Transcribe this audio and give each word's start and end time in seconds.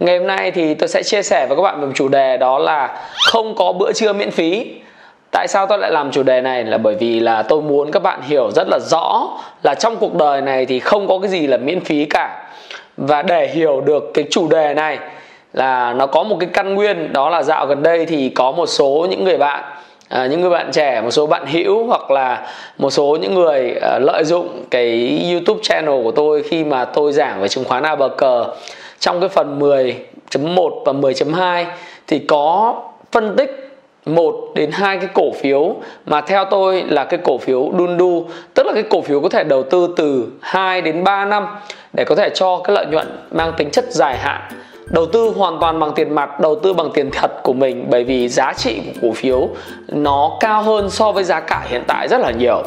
Ngày 0.00 0.18
hôm 0.18 0.26
nay 0.26 0.50
thì 0.50 0.74
tôi 0.74 0.88
sẽ 0.88 1.02
chia 1.02 1.22
sẻ 1.22 1.46
với 1.46 1.56
các 1.56 1.62
bạn 1.62 1.80
về 1.80 1.86
một 1.86 1.92
chủ 1.94 2.08
đề 2.08 2.36
đó 2.36 2.58
là 2.58 2.98
không 3.26 3.54
có 3.54 3.72
bữa 3.72 3.92
trưa 3.92 4.12
miễn 4.12 4.30
phí. 4.30 4.70
Tại 5.30 5.48
sao 5.48 5.66
tôi 5.66 5.78
lại 5.78 5.90
làm 5.90 6.10
chủ 6.10 6.22
đề 6.22 6.40
này 6.40 6.64
là 6.64 6.78
bởi 6.78 6.94
vì 6.94 7.20
là 7.20 7.42
tôi 7.42 7.62
muốn 7.62 7.90
các 7.90 8.02
bạn 8.02 8.20
hiểu 8.22 8.50
rất 8.50 8.68
là 8.68 8.78
rõ 8.78 9.28
là 9.62 9.74
trong 9.74 9.96
cuộc 9.96 10.14
đời 10.14 10.40
này 10.40 10.66
thì 10.66 10.80
không 10.80 11.08
có 11.08 11.18
cái 11.18 11.30
gì 11.30 11.46
là 11.46 11.56
miễn 11.56 11.80
phí 11.80 12.04
cả. 12.04 12.44
Và 12.96 13.22
để 13.22 13.48
hiểu 13.48 13.80
được 13.80 14.10
cái 14.14 14.24
chủ 14.30 14.48
đề 14.48 14.74
này 14.74 14.98
là 15.52 15.92
nó 15.92 16.06
có 16.06 16.22
một 16.22 16.36
cái 16.40 16.48
căn 16.52 16.74
nguyên 16.74 17.12
đó 17.12 17.30
là 17.30 17.42
dạo 17.42 17.66
gần 17.66 17.82
đây 17.82 18.06
thì 18.06 18.28
có 18.28 18.52
một 18.52 18.66
số 18.66 19.06
những 19.10 19.24
người 19.24 19.38
bạn 19.38 19.64
à, 20.08 20.26
những 20.26 20.40
người 20.40 20.50
bạn 20.50 20.70
trẻ 20.72 21.00
một 21.00 21.10
số 21.10 21.26
bạn 21.26 21.46
hữu 21.46 21.86
hoặc 21.86 22.10
là 22.10 22.46
một 22.78 22.90
số 22.90 23.18
những 23.20 23.34
người 23.34 23.74
à, 23.82 23.98
lợi 23.98 24.24
dụng 24.24 24.64
cái 24.70 25.20
youtube 25.32 25.60
channel 25.62 26.02
của 26.04 26.10
tôi 26.10 26.42
khi 26.42 26.64
mà 26.64 26.84
tôi 26.84 27.12
giảng 27.12 27.40
về 27.40 27.48
chứng 27.48 27.64
khoán 27.64 27.82
a 27.82 27.96
bờ 27.96 28.08
cờ 28.08 28.46
trong 29.00 29.20
cái 29.20 29.28
phần 29.28 29.58
10.1 29.58 30.84
và 30.84 30.92
10.2 30.92 31.64
thì 32.06 32.18
có 32.18 32.74
phân 33.12 33.36
tích 33.36 33.66
một 34.06 34.34
đến 34.54 34.70
hai 34.72 34.98
cái 34.98 35.08
cổ 35.14 35.32
phiếu 35.32 35.74
mà 36.06 36.20
theo 36.20 36.44
tôi 36.44 36.82
là 36.88 37.04
cái 37.04 37.20
cổ 37.24 37.38
phiếu 37.38 37.72
Dundu, 37.78 38.26
tức 38.54 38.66
là 38.66 38.72
cái 38.72 38.82
cổ 38.82 39.00
phiếu 39.00 39.20
có 39.20 39.28
thể 39.28 39.44
đầu 39.44 39.62
tư 39.62 39.94
từ 39.96 40.26
2 40.40 40.80
đến 40.80 41.04
3 41.04 41.24
năm 41.24 41.46
để 41.92 42.04
có 42.04 42.14
thể 42.14 42.30
cho 42.34 42.60
cái 42.64 42.76
lợi 42.76 42.86
nhuận 42.86 43.06
mang 43.30 43.52
tính 43.56 43.70
chất 43.70 43.84
dài 43.90 44.18
hạn. 44.18 44.40
Đầu 44.86 45.06
tư 45.06 45.32
hoàn 45.36 45.58
toàn 45.60 45.80
bằng 45.80 45.92
tiền 45.94 46.14
mặt, 46.14 46.40
đầu 46.40 46.54
tư 46.54 46.72
bằng 46.72 46.90
tiền 46.94 47.10
thật 47.12 47.42
của 47.42 47.52
mình 47.52 47.86
bởi 47.90 48.04
vì 48.04 48.28
giá 48.28 48.52
trị 48.56 48.80
của 48.84 49.08
cổ 49.08 49.12
phiếu 49.12 49.48
nó 49.88 50.36
cao 50.40 50.62
hơn 50.62 50.90
so 50.90 51.12
với 51.12 51.24
giá 51.24 51.40
cả 51.40 51.66
hiện 51.68 51.82
tại 51.86 52.08
rất 52.08 52.20
là 52.20 52.30
nhiều. 52.30 52.62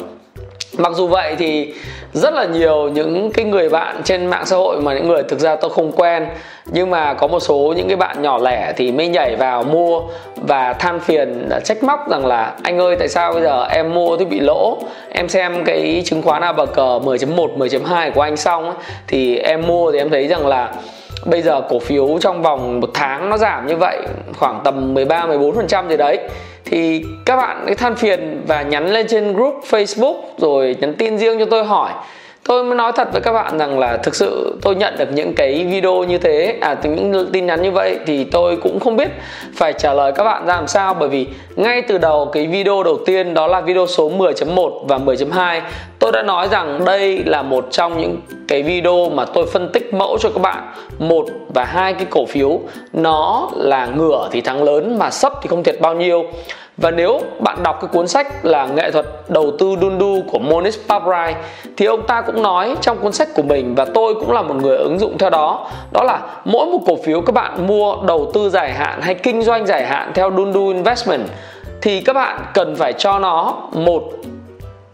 Mặc 0.78 0.92
dù 0.94 1.06
vậy 1.06 1.36
thì 1.38 1.74
rất 2.14 2.34
là 2.34 2.44
nhiều 2.44 2.88
những 2.88 3.30
cái 3.34 3.44
người 3.44 3.68
bạn 3.68 4.00
trên 4.04 4.26
mạng 4.26 4.46
xã 4.46 4.56
hội 4.56 4.80
mà 4.80 4.94
những 4.94 5.08
người 5.08 5.22
thực 5.22 5.38
ra 5.38 5.56
tôi 5.56 5.70
không 5.70 5.92
quen 5.92 6.26
nhưng 6.66 6.90
mà 6.90 7.14
có 7.14 7.26
một 7.26 7.40
số 7.40 7.74
những 7.76 7.88
cái 7.88 7.96
bạn 7.96 8.22
nhỏ 8.22 8.38
lẻ 8.38 8.72
thì 8.76 8.92
mới 8.92 9.08
nhảy 9.08 9.36
vào 9.36 9.62
mua 9.62 10.02
và 10.36 10.72
than 10.72 11.00
phiền 11.00 11.48
à, 11.50 11.60
trách 11.60 11.82
móc 11.82 12.10
rằng 12.10 12.26
là 12.26 12.54
anh 12.62 12.78
ơi 12.78 12.96
tại 12.98 13.08
sao 13.08 13.32
bây 13.32 13.42
giờ 13.42 13.66
em 13.70 13.94
mua 13.94 14.16
thì 14.16 14.24
bị 14.24 14.40
lỗ? 14.40 14.78
Em 15.10 15.28
xem 15.28 15.64
cái 15.64 16.02
chứng 16.04 16.22
khoán 16.22 16.42
A 16.42 16.52
bờ 16.52 16.66
cờ 16.66 17.00
10.1 17.04 17.58
10.2 17.58 18.10
của 18.10 18.20
anh 18.20 18.36
xong 18.36 18.64
ấy, 18.64 18.74
thì 19.06 19.36
em 19.36 19.66
mua 19.66 19.92
thì 19.92 19.98
em 19.98 20.10
thấy 20.10 20.28
rằng 20.28 20.46
là 20.46 20.72
bây 21.24 21.42
giờ 21.42 21.60
cổ 21.68 21.78
phiếu 21.78 22.18
trong 22.20 22.42
vòng 22.42 22.80
một 22.80 22.90
tháng 22.94 23.30
nó 23.30 23.36
giảm 23.36 23.66
như 23.66 23.76
vậy, 23.76 23.98
khoảng 24.38 24.60
tầm 24.64 24.94
13 24.94 25.26
14 25.26 25.54
phần 25.54 25.66
trăm 25.66 25.88
gì 25.88 25.96
đấy. 25.96 26.18
Thì 26.64 27.04
các 27.26 27.36
bạn 27.36 27.62
cái 27.66 27.74
than 27.74 27.94
phiền 27.94 28.42
và 28.46 28.62
nhắn 28.62 28.90
lên 28.90 29.06
trên 29.08 29.32
group 29.32 29.60
Facebook 29.70 30.16
rồi 30.38 30.76
nhắn 30.80 30.94
tin 30.94 31.18
riêng 31.18 31.38
cho 31.38 31.44
tôi 31.44 31.64
hỏi. 31.64 31.90
Tôi 32.48 32.64
mới 32.64 32.74
nói 32.74 32.92
thật 32.92 33.08
với 33.12 33.20
các 33.20 33.32
bạn 33.32 33.58
rằng 33.58 33.78
là 33.78 33.96
thực 33.96 34.14
sự 34.14 34.58
tôi 34.62 34.74
nhận 34.74 34.94
được 34.98 35.12
những 35.12 35.34
cái 35.34 35.66
video 35.70 36.04
như 36.04 36.18
thế 36.18 36.58
à 36.60 36.74
từ 36.74 36.90
những 36.90 37.30
tin 37.32 37.46
nhắn 37.46 37.62
như 37.62 37.70
vậy 37.70 37.98
thì 38.06 38.24
tôi 38.24 38.56
cũng 38.56 38.80
không 38.80 38.96
biết 38.96 39.08
phải 39.56 39.72
trả 39.72 39.94
lời 39.94 40.12
các 40.12 40.24
bạn 40.24 40.46
ra 40.46 40.54
làm 40.54 40.66
sao. 40.66 40.94
Bởi 40.94 41.08
vì 41.08 41.26
ngay 41.56 41.82
từ 41.82 41.98
đầu 41.98 42.30
cái 42.32 42.46
video 42.46 42.82
đầu 42.82 42.98
tiên 43.06 43.34
đó 43.34 43.46
là 43.46 43.60
video 43.60 43.86
số 43.86 44.10
10.1 44.10 44.86
và 44.86 44.98
10.2 44.98 45.60
tôi 46.04 46.12
đã 46.12 46.22
nói 46.22 46.48
rằng 46.48 46.84
đây 46.84 47.24
là 47.26 47.42
một 47.42 47.66
trong 47.70 47.98
những 47.98 48.20
cái 48.48 48.62
video 48.62 49.08
mà 49.08 49.24
tôi 49.24 49.46
phân 49.46 49.70
tích 49.72 49.94
mẫu 49.94 50.18
cho 50.20 50.30
các 50.30 50.40
bạn. 50.40 50.72
Một 50.98 51.26
và 51.54 51.64
hai 51.64 51.94
cái 51.94 52.06
cổ 52.10 52.26
phiếu, 52.26 52.60
nó 52.92 53.48
là 53.54 53.86
ngửa 53.86 54.28
thì 54.32 54.40
thắng 54.40 54.62
lớn 54.62 54.98
mà 54.98 55.10
sấp 55.10 55.32
thì 55.42 55.48
không 55.48 55.62
thiệt 55.62 55.80
bao 55.80 55.94
nhiêu. 55.94 56.24
Và 56.76 56.90
nếu 56.90 57.20
bạn 57.38 57.62
đọc 57.62 57.78
cái 57.80 57.88
cuốn 57.92 58.08
sách 58.08 58.44
là 58.44 58.66
nghệ 58.66 58.90
thuật 58.90 59.06
đầu 59.28 59.50
tư 59.58 59.76
Dundu 59.80 60.22
của 60.32 60.38
Monish 60.38 60.88
Pabrai, 60.88 61.34
thì 61.76 61.86
ông 61.86 62.06
ta 62.06 62.20
cũng 62.20 62.42
nói 62.42 62.76
trong 62.80 62.98
cuốn 62.98 63.12
sách 63.12 63.28
của 63.34 63.42
mình, 63.42 63.74
và 63.74 63.84
tôi 63.84 64.14
cũng 64.14 64.32
là 64.32 64.42
một 64.42 64.54
người 64.54 64.76
ứng 64.76 64.98
dụng 64.98 65.18
theo 65.18 65.30
đó 65.30 65.66
đó 65.92 66.02
là 66.02 66.20
mỗi 66.44 66.66
một 66.66 66.78
cổ 66.86 66.96
phiếu 67.04 67.20
các 67.20 67.32
bạn 67.34 67.66
mua 67.66 67.96
đầu 68.06 68.30
tư 68.34 68.50
dài 68.50 68.72
hạn 68.72 69.00
hay 69.02 69.14
kinh 69.14 69.42
doanh 69.42 69.66
dài 69.66 69.86
hạn 69.86 70.10
theo 70.14 70.30
Dundu 70.36 70.68
Investment, 70.68 71.22
thì 71.82 72.00
các 72.00 72.12
bạn 72.12 72.40
cần 72.54 72.76
phải 72.76 72.92
cho 72.92 73.18
nó 73.18 73.54
một 73.72 74.02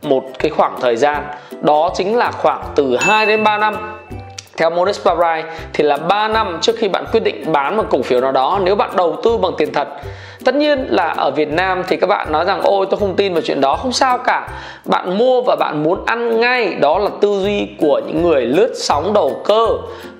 một 0.03 0.25
cái 0.39 0.51
khoảng 0.51 0.77
thời 0.81 0.97
gian. 0.97 1.25
Đó 1.61 1.91
chính 1.95 2.17
là 2.17 2.31
khoảng 2.31 2.63
từ 2.75 2.97
2 2.97 3.27
đến 3.27 3.45
3 3.45 3.59
năm. 3.59 3.77
Theo 4.57 4.71
Monish 4.71 5.05
Parai 5.05 5.45
thì 5.73 5.85
là 5.85 5.97
3 5.97 6.29
năm 6.29 6.59
trước 6.61 6.77
khi 6.79 6.89
bạn 6.89 7.05
quyết 7.13 7.21
định 7.21 7.53
bán 7.53 7.77
một 7.77 7.85
cổ 7.91 8.03
phiếu 8.03 8.21
nào 8.21 8.33
đó 8.33 8.59
nếu 8.63 8.77
bạn 8.77 8.91
đầu 8.97 9.17
tư 9.23 9.37
bằng 9.37 9.53
tiền 9.59 9.73
thật. 9.73 9.89
Tất 10.45 10.55
nhiên 10.55 10.87
là 10.89 11.09
ở 11.09 11.31
Việt 11.31 11.49
Nam 11.49 11.83
thì 11.89 11.97
các 11.97 12.07
bạn 12.07 12.33
nói 12.33 12.45
rằng, 12.45 12.61
ôi, 12.63 12.87
tôi 12.91 13.01
không 13.01 13.17
tin 13.17 13.35
vào 13.35 13.43
chuyện 13.43 13.61
đó. 13.61 13.77
Không 13.77 13.93
sao 13.93 14.19
cả. 14.19 14.49
Bạn 14.85 15.19
mua 15.19 15.43
và 15.43 15.57
bạn 15.57 15.83
muốn 15.83 15.99
ăn 16.07 16.41
ngay, 16.41 16.75
đó 16.81 16.99
là 16.99 17.11
tư 17.21 17.41
duy 17.43 17.69
của 17.81 18.01
những 18.07 18.23
người 18.23 18.43
lướt 18.43 18.73
sóng 18.75 19.13
đầu 19.13 19.43
cơ. 19.45 19.69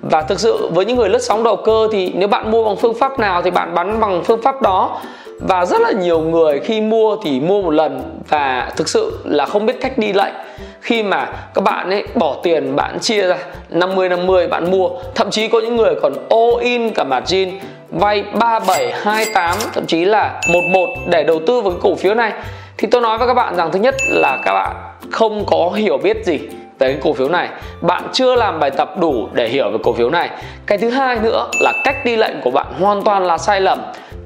Và 0.01 0.21
thực 0.21 0.39
sự 0.39 0.69
với 0.73 0.85
những 0.85 0.97
người 0.97 1.09
lướt 1.09 1.19
sóng 1.21 1.43
đầu 1.43 1.55
cơ 1.55 1.87
thì 1.91 2.11
nếu 2.15 2.27
bạn 2.27 2.51
mua 2.51 2.63
bằng 2.63 2.75
phương 2.75 2.93
pháp 2.93 3.19
nào 3.19 3.41
thì 3.41 3.51
bạn 3.51 3.75
bán 3.75 3.99
bằng 3.99 4.23
phương 4.23 4.41
pháp 4.41 4.61
đó 4.61 4.99
và 5.47 5.65
rất 5.65 5.81
là 5.81 5.91
nhiều 5.91 6.19
người 6.19 6.59
khi 6.59 6.81
mua 6.81 7.15
thì 7.23 7.39
mua 7.39 7.61
một 7.61 7.71
lần 7.71 8.19
và 8.29 8.71
thực 8.77 8.89
sự 8.89 9.19
là 9.23 9.45
không 9.45 9.65
biết 9.65 9.81
cách 9.81 9.97
đi 9.97 10.13
lệnh 10.13 10.33
khi 10.81 11.03
mà 11.03 11.29
các 11.53 11.61
bạn 11.63 11.89
ấy 11.89 12.03
bỏ 12.15 12.35
tiền, 12.43 12.75
bạn 12.75 12.99
chia 12.99 13.27
ra 13.27 13.37
50 13.69 14.09
50 14.09 14.47
bạn 14.47 14.71
mua. 14.71 14.89
Thậm 15.15 15.31
chí 15.31 15.47
có 15.47 15.59
những 15.59 15.75
người 15.75 15.95
còn 16.01 16.13
all 16.29 16.61
in 16.61 16.93
cả 16.93 17.03
margin, 17.03 17.49
vay 17.89 18.23
3728 18.23 19.57
thậm 19.73 19.85
chí 19.85 20.05
là 20.05 20.41
11 20.49 20.89
để 21.09 21.23
đầu 21.23 21.39
tư 21.47 21.61
vào 21.61 21.71
cái 21.71 21.79
cổ 21.83 21.95
phiếu 21.95 22.13
này. 22.13 22.33
Thì 22.77 22.87
tôi 22.91 23.01
nói 23.01 23.17
với 23.17 23.27
các 23.27 23.33
bạn 23.33 23.55
rằng, 23.55 23.71
thứ 23.71 23.79
nhất 23.79 23.95
là 24.07 24.37
các 24.45 24.53
bạn 24.53 24.75
không 25.11 25.45
có 25.45 25.69
hiểu 25.75 25.97
biết 25.97 26.25
gì 26.25 26.39
về 26.79 26.93
cái 26.93 27.01
cổ 27.03 27.13
phiếu 27.13 27.29
này. 27.29 27.49
Bạn 27.81 28.03
chưa 28.13 28.35
làm 28.35 28.59
bài 28.59 28.71
tập 28.71 28.99
đủ 28.99 29.27
để 29.33 29.47
hiểu 29.47 29.71
về 29.71 29.77
cổ 29.83 29.93
phiếu 29.93 30.09
này. 30.09 30.29
Cái 30.65 30.77
thứ 30.77 30.89
hai 30.89 31.19
nữa 31.23 31.47
là 31.59 31.73
cách 31.83 32.05
đi 32.05 32.15
lệnh 32.15 32.41
của 32.43 32.51
bạn 32.51 32.67
hoàn 32.79 33.01
toàn 33.01 33.25
là 33.25 33.37
sai 33.37 33.61
lầm 33.61 33.79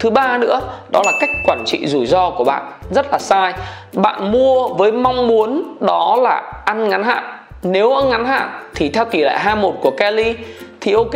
thứ 0.05 0.09
ba 0.11 0.37
nữa 0.37 0.61
đó 0.91 1.01
là 1.05 1.11
cách 1.19 1.29
quản 1.45 1.63
trị 1.65 1.87
rủi 1.87 2.05
ro 2.05 2.29
của 2.29 2.43
bạn. 2.43 2.63
Rất 2.91 3.11
là 3.11 3.19
sai. 3.19 3.53
Bạn 3.93 4.31
mua 4.31 4.67
với 4.67 4.91
mong 4.91 5.27
muốn 5.27 5.75
đó 5.79 6.17
là 6.21 6.43
ăn 6.65 6.89
ngắn 6.89 7.03
hạn. 7.03 7.23
Nếu 7.63 7.95
ăn 7.95 8.09
ngắn 8.09 8.25
hạn 8.25 8.49
thì 8.75 8.89
theo 8.89 9.05
tỷ 9.05 9.23
lệ 9.23 9.37
21 9.37 9.75
của 9.81 9.91
Kelly 9.91 10.35
thì 10.81 10.93
ok 10.93 11.13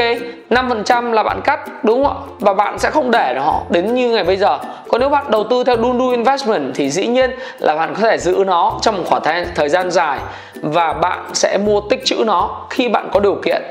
5% 0.49 1.11
là 1.11 1.23
bạn 1.23 1.41
cắt 1.43 1.59
đúng 1.83 2.03
không 2.03 2.13
ạ? 2.13 2.35
Và 2.39 2.53
bạn 2.53 2.79
sẽ 2.79 2.89
không 2.89 3.11
để 3.11 3.33
nó 3.35 3.61
đến 3.69 3.93
như 3.93 4.09
ngày 4.09 4.23
bây 4.23 4.37
giờ. 4.37 4.57
Còn 4.89 5.01
nếu 5.01 5.09
bạn 5.09 5.25
đầu 5.29 5.43
tư 5.43 5.63
theo 5.63 5.77
Dundu 5.77 6.09
Investment 6.09 6.71
thì 6.75 6.89
dĩ 6.89 7.07
nhiên 7.07 7.31
là 7.59 7.75
bạn 7.75 7.93
có 7.95 8.01
thể 8.01 8.17
giữ 8.17 8.43
nó 8.47 8.79
trong 8.81 8.97
một 8.97 9.03
khoảng 9.05 9.21
thời, 9.23 9.45
thời 9.55 9.69
gian 9.69 9.91
dài 9.91 10.19
và 10.61 10.93
bạn 10.93 11.19
sẽ 11.33 11.57
mua 11.57 11.81
tích 11.81 12.05
trữ 12.05 12.23
nó 12.25 12.65
khi 12.69 12.89
bạn 12.89 13.09
có 13.13 13.19
điều 13.19 13.35
kiện 13.35 13.61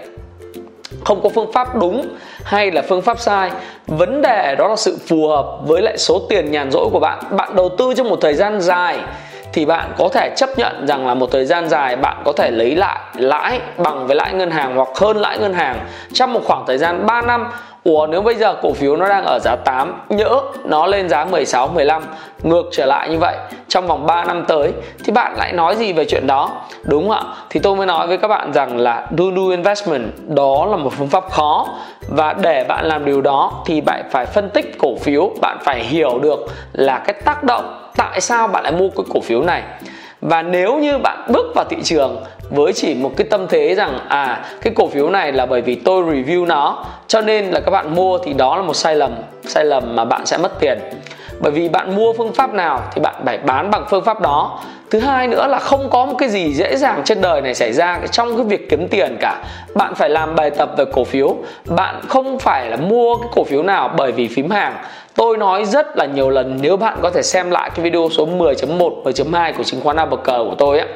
không 1.04 1.22
có 1.22 1.28
phương 1.28 1.52
pháp 1.52 1.76
đúng 1.76 2.08
hay 2.44 2.70
là 2.70 2.82
phương 2.88 3.02
pháp 3.02 3.20
sai. 3.20 3.50
Vấn 3.86 4.22
đề 4.22 4.54
đó 4.58 4.68
là 4.68 4.76
sự 4.76 4.98
phù 5.06 5.28
hợp 5.28 5.46
với 5.66 5.82
lại 5.82 5.98
số 5.98 6.18
tiền 6.28 6.50
nhàn 6.50 6.70
rỗi 6.70 6.88
của 6.92 7.00
bạn. 7.00 7.24
Bạn 7.30 7.56
đầu 7.56 7.68
tư 7.78 7.94
trong 7.96 8.08
một 8.08 8.18
thời 8.20 8.34
gian 8.34 8.60
dài 8.60 8.98
thì 9.58 9.64
bạn 9.64 9.92
có 9.98 10.08
thể 10.08 10.30
chấp 10.36 10.58
nhận 10.58 10.86
rằng 10.86 11.06
là 11.06 11.14
một 11.14 11.28
thời 11.32 11.44
gian 11.44 11.68
dài 11.68 11.96
bạn 11.96 12.22
có 12.24 12.32
thể 12.32 12.50
lấy 12.50 12.76
lại 12.76 12.98
lãi 13.14 13.60
bằng 13.76 14.06
với 14.06 14.16
lãi 14.16 14.32
ngân 14.32 14.50
hàng 14.50 14.76
hoặc 14.76 14.88
hơn 15.00 15.16
lãi 15.16 15.38
ngân 15.38 15.54
hàng 15.54 15.78
trong 16.12 16.32
một 16.32 16.40
khoảng 16.44 16.64
thời 16.66 16.78
gian 16.78 17.06
3 17.06 17.22
năm. 17.22 17.48
Ủa 17.84 18.06
nếu 18.06 18.22
bây 18.22 18.34
giờ 18.34 18.54
cổ 18.62 18.72
phiếu 18.72 18.96
nó 18.96 19.08
đang 19.08 19.24
ở 19.24 19.38
giá 19.38 19.56
8 19.56 20.00
Nhỡ 20.08 20.40
nó 20.64 20.86
lên 20.86 21.08
giá 21.08 21.24
16, 21.24 21.68
15 21.68 22.02
Ngược 22.42 22.62
trở 22.72 22.86
lại 22.86 23.08
như 23.08 23.18
vậy 23.18 23.36
Trong 23.68 23.86
vòng 23.86 24.06
3 24.06 24.24
năm 24.24 24.44
tới 24.48 24.72
Thì 25.04 25.12
bạn 25.12 25.36
lại 25.36 25.52
nói 25.52 25.76
gì 25.76 25.92
về 25.92 26.04
chuyện 26.04 26.26
đó? 26.26 26.50
Đúng 26.82 27.08
không 27.08 27.28
ạ? 27.28 27.34
Thì 27.50 27.60
tôi 27.60 27.76
mới 27.76 27.86
nói 27.86 28.06
với 28.06 28.18
các 28.18 28.28
bạn 28.28 28.52
rằng 28.52 28.78
là 28.78 29.06
Do 29.18 29.24
do 29.36 29.50
investment 29.50 30.12
Đó 30.26 30.66
là 30.70 30.76
một 30.76 30.92
phương 30.98 31.08
pháp 31.08 31.30
khó. 31.30 31.66
Và 32.08 32.32
để 32.32 32.64
bạn 32.68 32.84
làm 32.84 33.04
điều 33.04 33.20
đó 33.20 33.52
Thì 33.66 33.80
bạn 33.80 34.04
phải 34.10 34.26
phân 34.26 34.50
tích 34.50 34.78
cổ 34.78 34.96
phiếu 34.96 35.30
Bạn 35.40 35.58
phải 35.64 35.84
hiểu 35.84 36.18
được 36.18 36.46
là 36.72 36.98
cái 36.98 37.14
tác 37.24 37.44
động 37.44 37.87
Tại 37.98 38.20
sao 38.20 38.48
bạn 38.48 38.62
lại 38.62 38.72
mua 38.72 38.88
cái 38.88 39.04
cổ 39.14 39.20
phiếu 39.20 39.42
này? 39.42 39.62
Và 40.20 40.42
nếu 40.42 40.78
như 40.78 40.98
bạn 40.98 41.26
bước 41.32 41.46
vào 41.54 41.64
thị 41.70 41.76
trường 41.84 42.24
với 42.50 42.72
chỉ 42.72 42.94
một 42.94 43.12
cái 43.16 43.26
tâm 43.30 43.46
thế 43.48 43.74
rằng 43.74 43.98
à 44.08 44.44
cái 44.60 44.72
cổ 44.76 44.88
phiếu 44.88 45.10
này 45.10 45.32
là 45.32 45.46
bởi 45.46 45.60
vì 45.60 45.74
tôi 45.74 46.04
review 46.04 46.46
nó, 46.46 46.84
cho 47.06 47.20
nên 47.20 47.44
là 47.44 47.60
các 47.60 47.70
bạn 47.70 47.94
mua 47.94 48.18
thì 48.18 48.32
đó 48.32 48.56
là 48.56 48.62
một 48.62 48.74
sai 48.74 48.96
lầm 48.96 49.12
sai 49.44 49.64
lầm 49.64 49.96
mà 49.96 50.04
bạn 50.04 50.26
sẽ 50.26 50.36
mất 50.38 50.60
tiền 50.60 50.78
bởi 51.40 51.52
vì 51.52 51.68
bạn 51.68 51.96
mua 51.96 52.12
phương 52.12 52.32
pháp 52.32 52.54
nào 52.54 52.80
thì 52.92 53.00
bạn 53.00 53.14
phải 53.24 53.38
bán 53.38 53.70
bằng 53.70 53.84
phương 53.90 54.04
pháp 54.04 54.20
đó. 54.20 54.60
Thứ 54.90 54.98
hai 54.98 55.28
nữa 55.28 55.46
là 55.46 55.58
không 55.58 55.90
có 55.90 56.06
một 56.06 56.14
cái 56.18 56.28
gì 56.28 56.54
dễ 56.54 56.76
dàng 56.76 57.02
trên 57.04 57.20
đời 57.20 57.40
này 57.40 57.54
xảy 57.54 57.72
ra 57.72 58.00
trong 58.10 58.36
cái 58.36 58.46
việc 58.46 58.70
kiếm 58.70 58.88
tiền 58.88 59.16
cả. 59.20 59.42
Bạn 59.74 59.94
phải 59.94 60.10
làm 60.10 60.34
bài 60.34 60.50
tập 60.50 60.70
về 60.78 60.84
cổ 60.92 61.04
phiếu. 61.04 61.36
Bạn 61.64 62.00
không 62.08 62.38
phải 62.38 62.70
là 62.70 62.76
mua 62.76 63.16
cái 63.16 63.28
cổ 63.34 63.44
phiếu 63.44 63.62
nào 63.62 63.90
bởi 63.96 64.12
vì 64.12 64.28
phím 64.28 64.50
hàng. 64.50 64.74
Tôi 65.14 65.36
nói 65.36 65.64
rất 65.64 65.96
là 65.96 66.04
nhiều 66.04 66.30
lần, 66.30 66.58
nếu 66.62 66.76
bạn 66.76 66.98
có 67.02 67.10
thể 67.10 67.22
xem 67.22 67.50
lại 67.50 67.70
cái 67.74 67.84
video 67.84 68.08
số 68.16 68.26
10.1 68.26 69.02
10.2 69.02 69.52
của 69.56 69.62
chứng 69.62 69.80
khoán 69.80 69.96
cờ 70.24 70.44
của 70.44 70.54
tôi 70.58 70.78
á, 70.78 70.86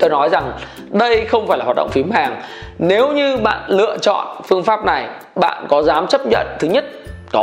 tôi 0.00 0.10
nói 0.10 0.28
rằng 0.28 0.52
đây 0.90 1.24
không 1.24 1.46
phải 1.46 1.58
là 1.58 1.64
hoạt 1.64 1.76
động 1.76 1.88
phím 1.92 2.10
hàng. 2.10 2.42
Nếu 2.78 3.12
như 3.12 3.36
bạn 3.36 3.62
lựa 3.66 3.96
chọn 3.98 4.26
phương 4.48 4.62
pháp 4.62 4.84
này, 4.84 5.06
bạn 5.34 5.66
có 5.68 5.82
dám 5.82 6.06
chấp 6.06 6.26
nhận 6.26 6.46
thứ 6.58 6.68
nhất 6.68 6.84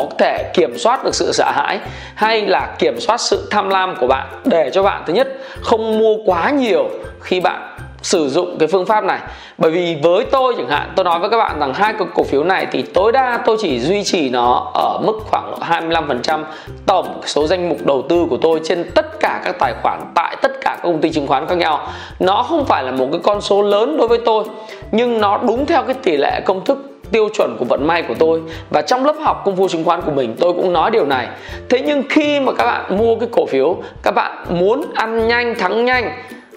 có 0.09 0.15
thể 0.17 0.51
kiểm 0.53 0.77
soát 0.77 1.03
được 1.03 1.15
sự 1.15 1.31
sợ 1.33 1.51
hãi 1.55 1.79
hay 2.15 2.41
là 2.41 2.75
kiểm 2.79 2.99
soát 2.99 3.21
sự 3.21 3.47
tham 3.51 3.69
lam 3.69 3.95
của 3.99 4.07
bạn. 4.07 4.27
Để 4.45 4.69
cho 4.73 4.83
bạn, 4.83 5.03
thứ 5.07 5.13
nhất, 5.13 5.27
không 5.61 5.99
mua 5.99 6.15
quá 6.25 6.49
nhiều 6.49 6.89
khi 7.19 7.39
bạn 7.39 7.67
sử 8.01 8.29
dụng 8.29 8.57
cái 8.59 8.67
phương 8.67 8.85
pháp 8.85 9.03
này. 9.03 9.19
Bởi 9.57 9.71
vì 9.71 9.97
với 10.03 10.25
tôi 10.31 10.53
chẳng 10.57 10.69
hạn, 10.69 10.93
tôi 10.95 11.03
nói 11.03 11.19
với 11.19 11.29
các 11.29 11.37
bạn 11.37 11.59
rằng 11.59 11.73
hai 11.73 11.93
cái 11.93 12.07
cổ 12.13 12.23
phiếu 12.23 12.43
này 12.43 12.67
thì 12.71 12.81
tối 12.81 13.11
đa 13.11 13.39
tôi 13.45 13.57
chỉ 13.59 13.79
duy 13.79 14.03
trì 14.03 14.29
nó 14.29 14.71
ở 14.73 14.99
mức 15.03 15.19
khoảng 15.29 15.53
25% 15.59 16.43
tổng 16.85 17.21
số 17.25 17.47
danh 17.47 17.69
mục 17.69 17.85
đầu 17.85 18.03
tư 18.09 18.25
của 18.29 18.37
tôi 18.41 18.59
trên 18.63 18.91
tất 18.95 19.19
cả 19.19 19.41
các 19.45 19.55
tài 19.59 19.73
khoản, 19.81 20.01
tại 20.15 20.35
tất 20.41 20.51
cả 20.61 20.69
các 20.69 20.83
công 20.83 21.01
ty 21.01 21.09
chứng 21.09 21.27
khoán 21.27 21.47
khác 21.47 21.57
nhau. 21.57 21.87
Nó 22.19 22.43
không 22.43 22.65
phải 22.65 22.83
là 22.83 22.91
một 22.91 23.07
cái 23.11 23.21
con 23.23 23.41
số 23.41 23.61
lớn 23.61 23.97
đối 23.97 24.07
với 24.07 24.19
tôi, 24.25 24.43
nhưng 24.91 25.21
nó 25.21 25.37
đúng 25.37 25.65
theo 25.65 25.83
cái 25.83 25.95
tỷ 26.03 26.17
lệ 26.17 26.41
công 26.45 26.65
thức 26.65 26.90
tiêu 27.11 27.29
chuẩn 27.33 27.55
của 27.59 27.65
vận 27.65 27.87
may 27.87 28.01
của 28.01 28.15
tôi. 28.19 28.41
Và 28.69 28.81
trong 28.81 29.05
lớp 29.05 29.15
học 29.21 29.41
công 29.45 29.55
phu 29.55 29.67
chứng 29.67 29.83
khoán 29.83 30.01
của 30.01 30.11
mình, 30.11 30.35
tôi 30.39 30.53
cũng 30.53 30.73
nói 30.73 30.91
điều 30.91 31.05
này. 31.05 31.27
Thế 31.69 31.79
nhưng 31.85 32.03
khi 32.09 32.39
mà 32.39 32.51
các 32.53 32.65
bạn 32.65 32.97
mua 32.97 33.15
cái 33.15 33.29
cổ 33.31 33.45
phiếu, 33.45 33.77
các 34.03 34.11
bạn 34.11 34.45
muốn 34.49 34.81
ăn 34.95 35.27
nhanh, 35.27 35.55
thắng 35.55 35.85
nhanh, 35.85 36.11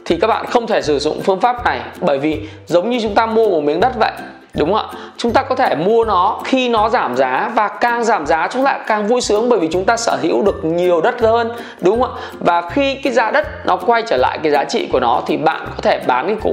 thì 0.04 0.18
các 0.20 0.26
bạn 0.26 0.46
không 0.46 0.66
thể 0.66 0.82
sử 0.82 0.98
dụng 0.98 1.20
phương 1.20 1.40
pháp 1.40 1.64
này. 1.64 1.80
Bởi 2.00 2.18
vì 2.18 2.48
giống 2.66 2.90
như 2.90 2.98
chúng 3.02 3.14
ta 3.14 3.26
mua 3.26 3.48
một 3.50 3.60
miếng 3.60 3.80
đất 3.80 3.92
vậy, 3.98 4.12
đúng 4.54 4.74
không 4.74 4.88
ạ? 4.90 4.98
Chúng 5.16 5.32
ta 5.32 5.42
có 5.42 5.54
thể 5.54 5.74
mua 5.74 6.04
nó 6.04 6.40
khi 6.44 6.68
nó 6.68 6.88
giảm 6.88 7.16
giá 7.16 7.50
và 7.54 7.68
càng 7.68 8.04
giảm 8.04 8.26
giá 8.26 8.48
chúng 8.50 8.64
ta 8.64 8.78
càng 8.86 9.06
vui 9.06 9.20
sướng 9.20 9.48
bởi 9.48 9.58
vì 9.58 9.68
chúng 9.72 9.84
ta 9.84 9.96
sở 9.96 10.16
hữu 10.22 10.42
được 10.42 10.64
nhiều 10.64 11.00
đất 11.00 11.20
hơn, 11.20 11.50
đúng 11.80 12.00
không 12.00 12.14
ạ? 12.14 12.20
Và 12.32 12.70
khi 12.70 12.94
cái 12.94 13.12
giá 13.12 13.30
đất 13.30 13.66
nó 13.66 13.76
quay 13.76 14.02
trở 14.02 14.16
lại 14.16 14.38
cái 14.42 14.52
giá 14.52 14.64
trị 14.64 14.88
của 14.92 15.00
nó 15.00 15.22
thì 15.26 15.36
bạn 15.36 15.60
có 15.66 15.82
thể 15.82 16.00
bán 16.06 16.26
cái 16.26 16.36
cổ, 16.42 16.50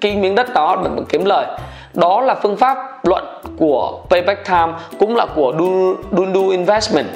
cái 0.00 0.16
miếng 0.16 0.34
đất 0.34 0.54
đó 0.54 0.76
để 0.84 0.90
kiếm 1.08 1.24
lời. 1.24 1.46
Đó 1.94 2.20
là 2.20 2.34
phương 2.34 2.56
pháp 2.56 2.76
luận 3.06 3.24
của 3.60 4.00
payback 4.10 4.46
time 4.46 4.72
cũng 4.98 5.16
là 5.16 5.26
của 5.26 5.52
Dundu 6.16 6.48
Investment. 6.48 7.06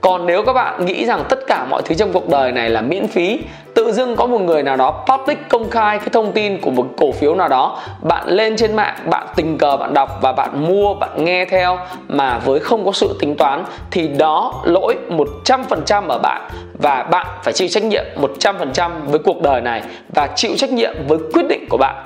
Còn 0.00 0.26
nếu 0.26 0.42
các 0.42 0.52
bạn 0.52 0.86
nghĩ 0.86 1.04
rằng 1.04 1.24
tất 1.28 1.38
cả 1.46 1.66
mọi 1.70 1.82
thứ 1.82 1.94
trong 1.94 2.12
cuộc 2.12 2.28
đời 2.28 2.52
này 2.52 2.70
là 2.70 2.80
miễn 2.80 3.06
phí, 3.06 3.40
tự 3.74 3.92
dưng 3.92 4.16
có 4.16 4.26
một 4.26 4.40
người 4.40 4.62
nào 4.62 4.76
đó 4.76 5.04
public 5.06 5.38
công 5.48 5.70
khai 5.70 5.98
cái 5.98 6.08
thông 6.12 6.32
tin 6.32 6.60
của 6.60 6.70
một 6.70 6.86
cổ 6.96 7.12
phiếu 7.12 7.34
nào 7.34 7.48
đó, 7.48 7.78
bạn 8.02 8.28
lên 8.28 8.56
trên 8.56 8.76
mạng, 8.76 8.94
bạn 9.06 9.26
tình 9.36 9.58
cờ, 9.58 9.76
bạn 9.76 9.94
đọc 9.94 10.18
và 10.22 10.32
bạn 10.32 10.68
mua, 10.68 10.94
bạn 10.94 11.24
nghe 11.24 11.44
theo 11.44 11.78
mà 12.08 12.38
với 12.38 12.60
không 12.60 12.84
có 12.84 12.92
sự 12.92 13.16
tính 13.20 13.36
toán 13.36 13.64
thì 13.90 14.08
đó 14.08 14.54
lỗi 14.64 14.96
100% 15.44 16.08
ở 16.08 16.18
bạn 16.18 16.50
và 16.82 17.02
bạn 17.02 17.26
phải 17.42 17.52
chịu 17.52 17.68
trách 17.68 17.84
nhiệm 17.84 18.04
100% 18.40 18.90
với 19.06 19.18
cuộc 19.18 19.42
đời 19.42 19.60
này 19.60 19.82
và 20.14 20.26
chịu 20.26 20.50
trách 20.56 20.72
nhiệm 20.72 20.94
với 21.08 21.18
quyết 21.32 21.48
định 21.48 21.66
của 21.70 21.76
bạn. 21.76 22.04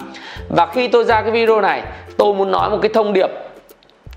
Và 0.48 0.66
khi 0.66 0.88
tôi 0.88 1.04
ra 1.04 1.22
cái 1.22 1.30
video 1.30 1.60
này, 1.60 1.82
tôi 2.16 2.34
muốn 2.34 2.50
nói 2.50 2.70
một 2.70 2.78
cái 2.82 2.90
thông 2.94 3.12
điệp 3.12 3.30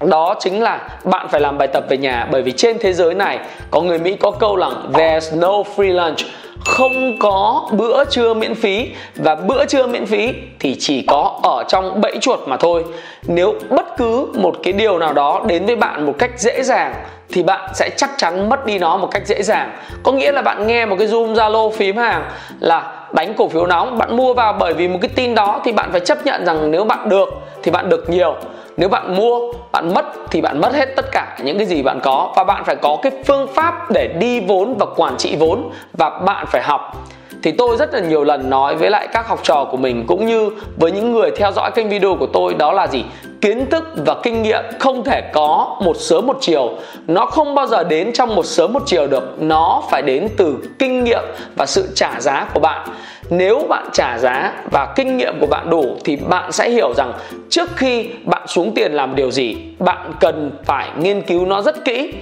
đó 0.02 0.36
chính 0.40 0.62
là 0.62 0.88
bạn 1.04 1.28
phải 1.28 1.42
làm 1.42 1.58
bài 1.58 1.68
tập 1.68 1.84
về 1.90 1.98
nhà, 1.98 2.28
bởi 2.32 2.42
vì 2.42 2.52
trên 2.52 2.78
thế 2.80 2.94
giới 2.94 3.14
này 3.14 3.40
có 3.72 3.82
người 3.82 4.00
Mỹ 4.00 4.16
có 4.16 4.32
câu 4.32 4.56
là 4.56 4.70
there's 4.94 5.40
no 5.40 5.64
free 5.76 5.94
lunch 5.94 6.18
không 6.66 7.20
có 7.20 7.68
bữa 7.72 8.06
trưa 8.06 8.34
miễn 8.34 8.56
phí, 8.56 8.90
và 9.16 9.36
bữa 9.36 9.66
trưa 9.66 9.88
miễn 9.88 10.06
phí 10.06 10.34
thì 10.60 10.76
chỉ 10.80 11.02
có 11.08 11.40
ở 11.44 11.64
trong 11.68 12.02
bẫy 12.02 12.18
chuột 12.22 12.40
mà 12.48 12.58
thôi. 12.58 12.86
Nếu 13.28 13.54
bất 13.70 13.98
cứ 13.98 14.28
một 14.34 14.56
cái 14.64 14.74
điều 14.74 14.98
nào 14.98 15.14
đó 15.14 15.42
đến 15.48 15.66
với 15.66 15.76
bạn 15.76 16.06
một 16.06 16.14
cách 16.20 16.32
dễ 16.38 16.64
dàng, 16.64 16.94
thì 17.30 17.44
bạn 17.44 17.70
sẽ 17.76 17.90
chắc 17.98 18.10
chắn 18.18 18.50
mất 18.50 18.66
đi 18.66 18.80
nó 18.80 18.98
một 18.98 19.08
cách 19.12 19.24
dễ 19.26 19.44
dàng. 19.44 19.72
Có 20.04 20.12
nghĩa 20.12 20.32
là 20.32 20.42
bạn 20.42 20.68
nghe 20.68 20.86
một 20.86 20.96
cái 21.00 21.08
zoom 21.08 21.34
zalo 21.34 21.72
phím 21.72 21.98
hàng 21.98 22.24
là 22.60 23.08
đánh 23.12 23.34
cổ 23.38 23.48
phiếu 23.48 23.66
nóng 23.66 23.98
bạn 23.98 24.18
mua 24.18 24.34
vào 24.34 24.54
bởi 24.54 24.74
vì 24.74 24.88
một 24.88 25.00
cái 25.02 25.10
tin 25.16 25.36
đó 25.36 25.62
thì 25.64 25.72
bạn 25.72 25.92
phải 25.92 26.00
chấp 26.00 26.26
nhận 26.26 26.46
rằng 26.46 26.72
nếu 26.72 26.84
bạn 26.84 27.10
được 27.10 27.30
thì 27.64 27.72
bạn 27.72 27.90
được 27.90 28.10
nhiều 28.10 28.36
nếu 28.78 28.90
bạn 28.90 29.16
mua, 29.16 29.40
bạn 29.72 29.94
mất 29.94 30.06
thì 30.32 30.42
bạn 30.42 30.62
mất 30.62 30.74
hết 30.74 30.86
tất 30.96 31.06
cả 31.12 31.38
những 31.44 31.58
cái 31.58 31.68
gì 31.68 31.84
bạn 31.84 32.00
có. 32.04 32.34
Và 32.36 32.44
bạn 32.44 32.64
phải 32.66 32.76
có 32.76 32.98
cái 33.02 33.12
phương 33.26 33.48
pháp 33.54 33.92
để 33.92 34.08
đi 34.20 34.40
vốn 34.40 34.76
và 34.80 34.86
quản 34.96 35.18
trị 35.18 35.36
vốn 35.40 35.70
và 35.94 36.10
bạn 36.10 36.46
phải 36.48 36.62
học 36.62 37.08
thì 37.44 37.52
tôi 37.52 37.78
rất 37.78 37.94
là 37.94 38.00
nhiều 38.00 38.24
lần 38.24 38.50
nói 38.50 38.76
với 38.76 38.90
lại 38.90 39.08
các 39.14 39.28
học 39.28 39.40
trò 39.44 39.68
của 39.72 39.78
mình 39.78 40.06
cũng 40.08 40.26
như 40.26 40.50
với 40.78 40.92
những 40.92 41.14
người 41.14 41.32
theo 41.38 41.52
dõi 41.52 41.72
kênh 41.76 41.90
video 41.90 42.16
của 42.16 42.28
tôi, 42.34 42.54
đó 42.54 42.72
là 42.72 42.88
gì? 42.88 43.06
Kiến 43.42 43.66
thức 43.70 43.84
và 44.06 44.16
kinh 44.24 44.44
nghiệm 44.44 44.64
không 44.80 45.04
thể 45.04 45.22
có 45.34 45.78
một 45.82 45.98
sớm 45.98 46.28
một 46.28 46.38
chiều. 46.42 46.70
Nó 47.08 47.26
không 47.26 47.56
bao 47.56 47.68
giờ 47.68 47.84
đến 47.84 48.14
trong 48.14 48.36
một 48.36 48.46
sớm 48.46 48.74
một 48.74 48.84
chiều 48.86 49.08
được. 49.08 49.42
Nó 49.42 49.84
phải 49.90 50.02
đến 50.02 50.28
từ 50.38 50.58
kinh 50.80 51.04
nghiệm 51.04 51.24
và 51.56 51.66
sự 51.66 51.88
trả 51.96 52.20
giá 52.20 52.48
của 52.54 52.60
bạn. 52.60 52.88
Nếu 53.30 53.66
bạn 53.70 53.90
trả 53.94 54.18
giá 54.18 54.54
và 54.72 54.94
kinh 54.96 55.18
nghiệm 55.18 55.40
của 55.40 55.48
bạn 55.48 55.70
đủ, 55.70 55.96
thì 56.04 56.16
bạn 56.16 56.52
sẽ 56.52 56.70
hiểu 56.70 56.94
rằng 56.94 57.14
trước 57.50 57.70
khi 57.76 58.10
bạn 58.26 58.48
xuống 58.48 58.72
tiền 58.76 58.94
làm 58.94 59.16
điều 59.16 59.32
gì, 59.32 59.58
bạn 59.80 60.14
cần 60.20 60.52
phải 60.66 60.90
nghiên 61.00 61.22
cứu 61.22 61.46
nó 61.46 61.62
rất 61.62 61.86
kỹ. 61.86 62.14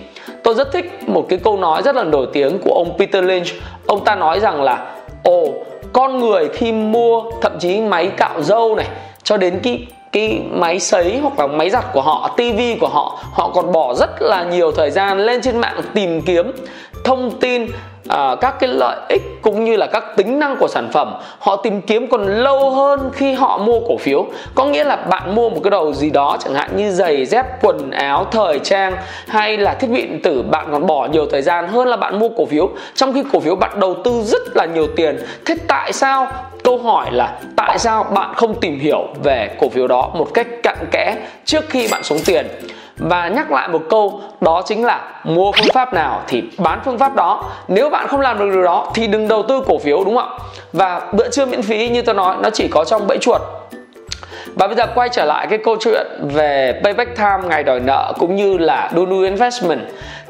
Tôi 0.44 0.54
rất 0.54 0.72
thích 0.72 1.10
một 1.10 1.26
cái 1.30 1.40
câu 1.44 1.58
nói 1.58 1.82
rất 1.82 1.96
là 1.96 2.04
nổi 2.04 2.28
tiếng 2.34 2.60
của 2.60 2.74
ông 2.74 2.98
Peter 2.98 3.24
Lynch. 3.24 3.48
Ông 3.88 4.06
ta 4.06 4.16
nói 4.16 4.40
rằng 4.40 4.64
là 4.64 4.92
con 5.96 6.20
người 6.20 6.50
khi 6.50 6.72
mua 6.72 7.24
thậm 7.42 7.60
chí 7.60 7.82
máy 7.82 8.12
cạo 8.18 8.42
râu 8.42 8.76
này 8.76 8.88
cho 9.24 9.38
đến 9.38 9.60
cái 9.64 9.88
cái 10.12 10.42
máy 10.52 10.80
sấy 10.80 11.20
hoặc 11.22 11.40
là 11.40 11.48
máy 11.48 11.70
giặt 11.70 11.86
của 11.94 12.02
họ, 12.02 12.34
tivi 12.38 12.76
của 12.76 12.88
họ, 12.88 13.20
họ 13.34 13.52
còn 13.54 13.72
bỏ 13.72 13.94
rất 13.94 14.22
là 14.22 14.44
nhiều 14.44 14.72
thời 14.72 14.92
gian 14.92 15.20
lên 15.20 15.42
trên 15.42 15.58
mạng 15.58 15.82
tìm 15.94 16.22
kiếm 16.22 16.52
thông 17.04 17.40
tin 17.40 17.68
à, 18.10 18.36
các 18.42 18.60
cái 18.60 18.70
lợi 18.70 18.98
ích 19.10 19.22
cũng 19.42 19.64
như 19.64 19.76
là 19.76 19.88
các 19.88 20.04
tính 20.18 20.40
năng 20.40 20.56
của 20.58 20.68
sản 20.68 20.90
phẩm 20.94 21.14
họ 21.40 21.56
tìm 21.56 21.82
kiếm 21.82 22.08
còn 22.08 22.26
lâu 22.26 22.70
hơn 22.70 23.10
khi 23.14 23.34
họ 23.34 23.58
mua 23.58 23.80
cổ 23.88 23.98
phiếu. 23.98 24.26
Có 24.56 24.66
nghĩa 24.66 24.84
là 24.84 24.96
bạn 24.96 25.36
mua 25.36 25.50
một 25.50 25.60
cái 25.64 25.72
đầu 25.72 25.94
gì 25.94 26.10
đó 26.10 26.38
chẳng 26.40 26.54
hạn 26.54 26.78
như 26.78 26.92
giày 26.92 27.26
dép 27.26 27.46
quần 27.62 27.92
áo 27.92 28.26
thời 28.32 28.60
trang 28.60 28.98
hay 29.28 29.58
là 29.58 29.74
thiết 29.74 29.88
bị 29.88 30.02
điện 30.02 30.22
tử 30.24 30.42
bạn 30.42 30.68
còn 30.72 30.88
bỏ 30.88 31.08
nhiều 31.12 31.26
thời 31.32 31.42
gian 31.42 31.68
hơn 31.68 31.88
là 31.88 31.98
bạn 31.98 32.20
mua 32.20 32.30
cổ 32.30 32.46
phiếu. 32.46 32.70
Trong 32.96 33.14
khi 33.14 33.24
cổ 33.34 33.40
phiếu 33.40 33.56
bạn 33.56 33.80
đầu 33.80 33.96
tư 34.04 34.22
rất 34.24 34.42
là 34.56 34.66
nhiều 34.66 34.88
tiền. 34.96 35.18
Thế 35.46 35.56
tại 35.68 35.94
sao? 35.94 36.28
Câu 36.64 36.78
hỏi 36.78 37.12
là 37.12 37.38
tại 37.56 37.80
sao 37.80 38.04
bạn 38.04 38.34
không 38.36 38.60
tìm 38.60 38.80
hiểu 38.80 39.08
về 39.24 39.50
cổ 39.60 39.70
phiếu 39.70 39.88
đó 39.88 40.12
một 40.14 40.28
cách 40.34 40.48
cặn 40.64 40.78
kẽ 40.92 41.16
trước 41.46 41.70
khi 41.70 41.88
bạn 41.92 42.04
xuống 42.04 42.20
tiền? 42.26 42.48
Và 42.98 43.28
nhắc 43.28 43.52
lại 43.52 43.68
một 43.68 43.82
câu 43.90 44.22
đó 44.42 44.62
chính 44.66 44.86
là 44.86 45.02
mua 45.24 45.52
phương 45.52 45.74
pháp 45.74 45.94
nào 45.94 46.22
thì 46.28 46.44
bán 46.58 46.80
phương 46.86 46.98
pháp 46.98 47.16
đó. 47.16 47.44
Nếu 47.68 47.90
bạn 47.90 48.08
không 48.08 48.22
làm 48.22 48.40
được 48.40 48.50
điều 48.54 48.64
đó 48.64 48.92
thì 48.94 49.08
đừng 49.08 49.28
đầu 49.28 49.44
tư 49.44 49.62
cổ 49.68 49.78
phiếu 49.78 50.04
đúng 50.04 50.16
không 50.16 50.38
ạ? 50.38 50.38
Và 50.74 51.02
bữa 51.12 51.30
trưa 51.30 51.46
miễn 51.46 51.62
phí 51.62 51.90
như 51.90 52.02
tôi 52.02 52.16
nói 52.16 52.36
nó 52.42 52.50
chỉ 52.50 52.68
có 52.68 52.86
trong 52.86 53.08
bẫy 53.08 53.18
chuột. 53.18 53.42
Và 54.56 54.68
bây 54.68 54.76
giờ 54.76 54.86
quay 54.96 55.10
trở 55.10 55.26
lại 55.26 55.48
cái 55.50 55.60
câu 55.64 55.76
chuyện 55.80 56.08
về 56.22 56.82
payback 56.84 57.18
time 57.18 57.50
ngày 57.50 57.64
đòi 57.64 57.80
nợ 57.80 58.14
cũng 58.20 58.36
như 58.36 58.58
là 58.58 58.92
Dunu 58.96 59.22
investment. 59.22 59.82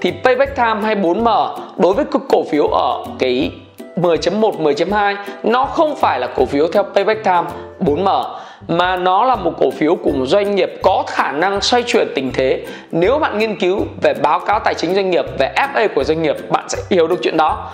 Thì 0.02 0.14
payback 0.24 0.56
time 0.56 0.82
hay 0.84 0.96
4M 0.96 1.58
đối 1.78 1.94
với 1.94 2.06
cổ 2.30 2.44
phiếu 2.52 2.68
ở 2.68 3.04
cái 3.20 3.52
10.1, 3.96 4.52
10.2 4.64 5.16
nó 5.44 5.66
không 5.66 5.96
phải 5.96 6.20
là 6.20 6.28
cổ 6.28 6.46
phiếu 6.46 6.68
theo 6.68 6.84
payback 6.84 7.24
time 7.24 7.44
4M 7.80 8.24
mà 8.68 8.96
nó 8.96 9.26
là 9.26 9.36
một 9.36 9.54
cổ 9.60 9.72
phiếu 9.72 9.96
của 9.96 10.12
một 10.12 10.26
doanh 10.26 10.56
nghiệp 10.56 10.72
có 10.84 11.04
khả 11.08 11.32
năng 11.32 11.62
xoay 11.62 11.84
chuyển 11.84 12.08
tình 12.16 12.32
thế. 12.34 12.66
Nếu 12.92 13.20
bạn 13.20 13.38
nghiên 13.38 13.60
cứu 13.60 13.86
về 14.02 14.14
báo 14.14 14.40
cáo 14.40 14.60
tài 14.60 14.74
chính 14.74 14.96
doanh 14.96 15.12
nghiệp 15.12 15.26
về 15.40 15.54
FA 15.56 15.88
của 15.96 16.04
doanh 16.04 16.22
nghiệp 16.22 16.36
bạn 16.50 16.70
sẽ 16.70 16.78
hiểu 16.90 17.08
được 17.08 17.20
chuyện 17.24 17.38
đó. 17.38 17.72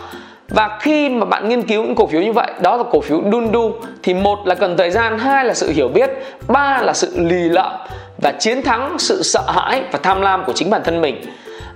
Và 0.50 0.78
khi 0.82 1.10
mà 1.10 1.26
bạn 1.26 1.50
nghiên 1.50 1.62
cứu 1.62 1.84
những 1.84 1.96
cổ 1.96 2.08
phiếu 2.08 2.22
như 2.22 2.32
vậy 2.32 2.52
đó 2.62 2.78
là 2.78 2.84
cổ 2.92 3.02
phiếu 3.02 3.22
Dundu 3.32 3.72
thì 4.04 4.14
một 4.14 4.48
là 4.48 4.56
cần 4.56 4.78
thời 4.78 4.92
gian 4.92 5.20
hai 5.20 5.46
là 5.46 5.54
sự 5.54 5.72
hiểu 5.72 5.88
biết 5.88 6.10
ba 6.48 6.82
là 6.82 6.94
sự 6.94 7.14
lì 7.16 7.50
lợm 7.50 7.72
và 8.22 8.32
chiến 8.40 8.62
thắng 8.64 8.96
sự 9.00 9.24
sợ 9.24 9.42
hãi 9.48 9.82
và 9.92 10.00
tham 10.04 10.22
lam 10.22 10.44
của 10.46 10.54
chính 10.54 10.70
bản 10.70 10.82
thân 10.84 11.02
mình. 11.02 11.22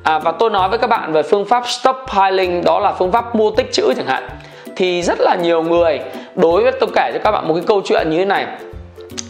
À, 0.04 0.20
và 0.20 0.32
tôi 0.32 0.50
nói 0.50 0.70
với 0.70 0.78
các 0.78 0.88
bạn 0.88 1.14
về 1.14 1.24
phương 1.24 1.46
pháp 1.46 1.68
stop 1.68 1.96
piling 2.16 2.64
đó 2.64 2.80
là 2.80 2.92
phương 2.92 3.12
pháp 3.12 3.36
mua 3.36 3.52
tích 3.52 3.72
trữ 3.72 3.94
chẳng 3.98 4.08
hạn. 4.08 4.30
Thì 4.76 5.02
rất 5.02 5.20
là 5.20 5.36
nhiều 5.36 5.64
người 5.64 6.00
đối 6.36 6.64
với 6.64 6.72
tôi 6.72 6.90
kể 6.96 7.12
cho 7.14 7.20
các 7.24 7.32
bạn 7.32 7.48
một 7.48 7.54
cái 7.54 7.64
câu 7.68 7.82
chuyện 7.86 8.10
như 8.10 8.18
thế 8.18 8.26
này 8.26 8.46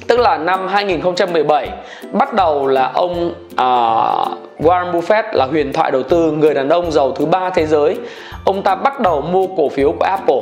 tức 0.08 0.20
là 0.20 0.38
năm 0.38 0.68
2017 0.68 1.70
bắt 2.12 2.34
đầu 2.34 2.68
là 2.68 2.92
ông 2.94 3.34
uh, 3.54 4.46
Warren 4.60 4.92
Buffett 4.92 5.24
là 5.34 5.46
huyền 5.46 5.74
thoại 5.74 5.92
đầu 5.92 6.04
tư 6.04 6.32
người 6.32 6.54
đàn 6.54 6.70
ông 6.70 6.92
giàu 6.92 7.12
thứ 7.12 7.26
ba 7.26 7.50
thế 7.50 7.66
giới. 7.66 7.98
Ông 8.46 8.62
ta 8.62 8.76
bắt 8.76 9.00
đầu 9.00 9.22
mua 9.22 9.48
cổ 9.58 9.70
phiếu 9.70 9.92
của 9.92 10.06
Apple. 10.06 10.42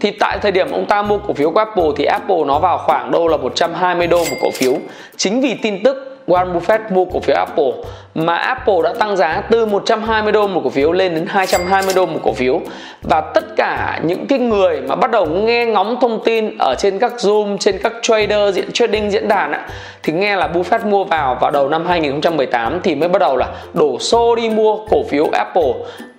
Thì 0.00 0.10
tại 0.10 0.38
thời 0.42 0.52
điểm 0.52 0.70
ông 0.72 0.86
ta 0.86 1.02
mua 1.02 1.18
cổ 1.18 1.34
phiếu 1.34 1.50
của 1.50 1.58
Apple 1.58 1.90
thì 1.96 2.04
Apple 2.04 2.44
nó 2.46 2.58
vào 2.58 2.78
khoảng 2.78 3.10
đô 3.10 3.26
là 3.28 3.36
120 3.36 4.06
đô 4.06 4.18
một 4.18 4.36
cổ 4.42 4.50
phiếu. 4.50 4.74
Chính 5.16 5.40
vì 5.40 5.54
tin 5.54 5.82
tức 5.82 6.18
Warren 6.26 6.52
Buffett 6.52 6.78
mua 6.90 7.04
cổ 7.04 7.20
phiếu 7.20 7.36
Apple 7.36 7.72
mà 8.14 8.36
Apple 8.36 8.74
đã 8.84 8.92
tăng 8.98 9.16
giá 9.16 9.42
từ 9.50 9.66
120 9.66 10.32
đô 10.32 10.46
một 10.46 10.60
cổ 10.64 10.70
phiếu 10.70 10.92
lên 10.92 11.14
đến 11.14 11.26
220 11.28 11.94
đô 11.94 12.06
một 12.06 12.20
cổ 12.22 12.32
phiếu. 12.32 12.60
Và 13.02 13.20
tất 13.20 13.47
cả 13.58 14.00
những 14.04 14.26
cái 14.26 14.38
người 14.38 14.80
mà 14.88 14.94
bắt 14.96 15.10
đầu 15.10 15.26
nghe 15.26 15.66
ngóng 15.66 15.96
thông 16.00 16.20
tin 16.24 16.58
ở 16.58 16.74
trên 16.78 16.98
các 16.98 17.12
Zoom, 17.16 17.58
trên 17.58 17.78
các 17.82 17.92
trader 18.02 18.54
diễn 18.54 18.72
trading 18.72 19.10
diễn 19.10 19.28
đàn 19.28 19.52
á, 19.52 19.66
thì 20.02 20.12
nghe 20.12 20.36
là 20.36 20.48
Buffett 20.54 20.88
mua 20.88 21.04
vào 21.04 21.38
vào 21.40 21.50
đầu 21.50 21.68
năm 21.68 21.86
2018 21.86 22.80
thì 22.82 22.94
mới 22.94 23.08
bắt 23.08 23.18
đầu 23.18 23.36
là 23.36 23.48
đổ 23.72 23.98
xô 23.98 24.36
đi 24.36 24.48
mua 24.48 24.76
cổ 24.90 25.02
phiếu 25.10 25.26
Apple 25.32 25.72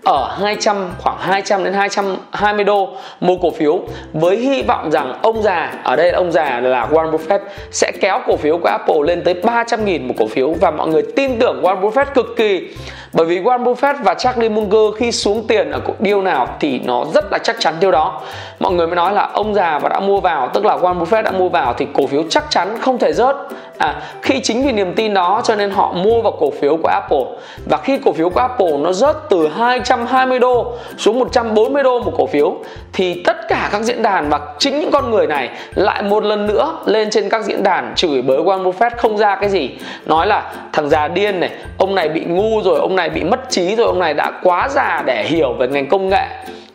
ở 0.03 0.36
200 0.41 0.91
khoảng 1.01 1.17
200 1.19 1.63
đến 1.63 1.74
220 1.74 2.63
đô 2.63 2.89
một 3.19 3.36
cổ 3.41 3.51
phiếu 3.51 3.79
với 4.13 4.38
hy 4.38 4.62
vọng 4.62 4.91
rằng 4.91 5.13
ông 5.22 5.41
già 5.41 5.74
ở 5.84 5.96
đây 5.96 6.12
ông 6.12 6.31
già 6.31 6.60
là 6.60 6.88
Warren 6.91 7.12
Buffett 7.12 7.39
sẽ 7.72 7.91
kéo 8.01 8.19
cổ 8.27 8.36
phiếu 8.36 8.58
của 8.58 8.69
Apple 8.69 8.96
lên 9.05 9.24
tới 9.24 9.34
300 9.34 9.86
nghìn 9.86 10.08
một 10.08 10.13
cổ 10.17 10.27
phiếu. 10.27 10.53
Và 10.62 10.72
mọi 10.72 10.88
người 10.88 11.03
tin 11.15 11.39
tưởng 11.39 11.62
Warren 11.63 11.81
Buffett 11.81 12.05
cực 12.13 12.25
kỳ 12.38 12.67
bởi 13.13 13.25
vì 13.25 13.39
Warren 13.39 13.63
Buffett 13.63 13.96
và 14.03 14.13
Charlie 14.13 14.50
Munger 14.50 14.96
khi 14.98 15.12
xuống 15.12 15.46
tiền 15.48 15.72
ở 15.72 15.79
cuộc 15.79 16.01
điều 16.01 16.22
nào 16.22 16.48
thì 16.60 16.79
nó 16.79 17.05
rất 17.13 17.28
là 17.31 17.38
chắc 17.38 17.55
chắn 17.59 17.74
điều 17.79 17.91
đó. 17.91 18.21
Mọi 18.59 18.74
người 18.74 18.88
mới 18.88 18.95
nói 18.95 19.13
là 19.13 19.29
ông 19.33 19.53
già 19.53 19.79
và 19.79 19.89
đã 19.89 20.00
mua 20.00 20.19
vào 20.19 20.50
tức 20.53 20.65
là 20.65 20.77
Warren 20.77 21.00
Buffett 21.00 21.24
đã 21.24 21.31
mua 21.31 21.50
vào 21.50 21.74
thì 21.74 21.88
cổ 21.93 22.07
phiếu 22.07 22.24
chắc 22.29 22.45
chắn 22.50 22.77
không 22.81 22.98
thể 22.98 23.13
rớt. 23.13 23.36
À, 23.77 24.01
khi 24.21 24.39
chính 24.43 24.65
vì 24.65 24.71
niềm 24.71 24.93
tin 24.95 25.13
đó 25.13 25.41
cho 25.43 25.55
nên 25.55 25.71
họ 25.71 25.93
mua 25.93 26.21
vào 26.21 26.31
cổ 26.39 26.51
phiếu 26.62 26.77
của 26.77 26.89
Apple. 26.89 27.24
Và 27.65 27.77
khi 27.77 27.98
cổ 28.05 28.12
phiếu 28.12 28.29
của 28.29 28.39
Apple 28.39 28.77
nó 28.77 28.91
rớt 28.91 29.15
từ 29.29 29.48
220 29.48 30.39
đô 30.39 30.74
xuống 30.98 31.19
140 31.19 31.83
đô 31.83 32.00
một 32.00 32.12
cổ 32.17 32.27
phiếu 32.27 32.55
thì 32.93 33.24
tất 33.24 33.38
cả 33.48 33.69
các 33.71 33.81
diễn 33.81 34.01
đàn 34.01 34.29
và 34.29 34.39
chính 34.59 34.79
những 34.79 34.91
con 34.91 35.12
người 35.12 35.27
này 35.27 35.50
lại 35.75 36.03
một 36.03 36.24
lần 36.24 36.48
nữa 36.48 36.74
lên 36.86 37.09
trên 37.09 37.29
các 37.29 37.43
diễn 37.43 37.63
đàn 37.63 37.93
chửi 37.95 38.21
bới 38.21 38.38
Warren 38.38 38.63
Buffett 38.63 38.91
không 38.98 39.17
ra 39.17 39.36
cái 39.36 39.50
gì. 39.50 39.69
Nói 40.05 40.27
là 40.27 40.51
thằng 40.74 40.89
già 40.89 41.07
điên 41.07 41.39
này 41.39 41.50
ông 41.77 41.95
này 41.95 42.09
bị 42.09 42.25
ngu 42.25 42.62
rồi 42.62 42.79
ông 42.79 42.95
này 42.95 43.09
bị 43.09 43.24
mất 43.24 43.50
trí 43.50 43.75
rồi 43.75 43.88
ông 43.88 44.00
này 44.00 44.13
đã 44.13 44.31
quá 44.43 44.69
già 44.69 45.03
để 45.05 45.24
hiểu 45.24 45.53
về 45.53 45.67
ngành 45.67 45.89
công 45.89 46.09
nghệ 46.09 46.25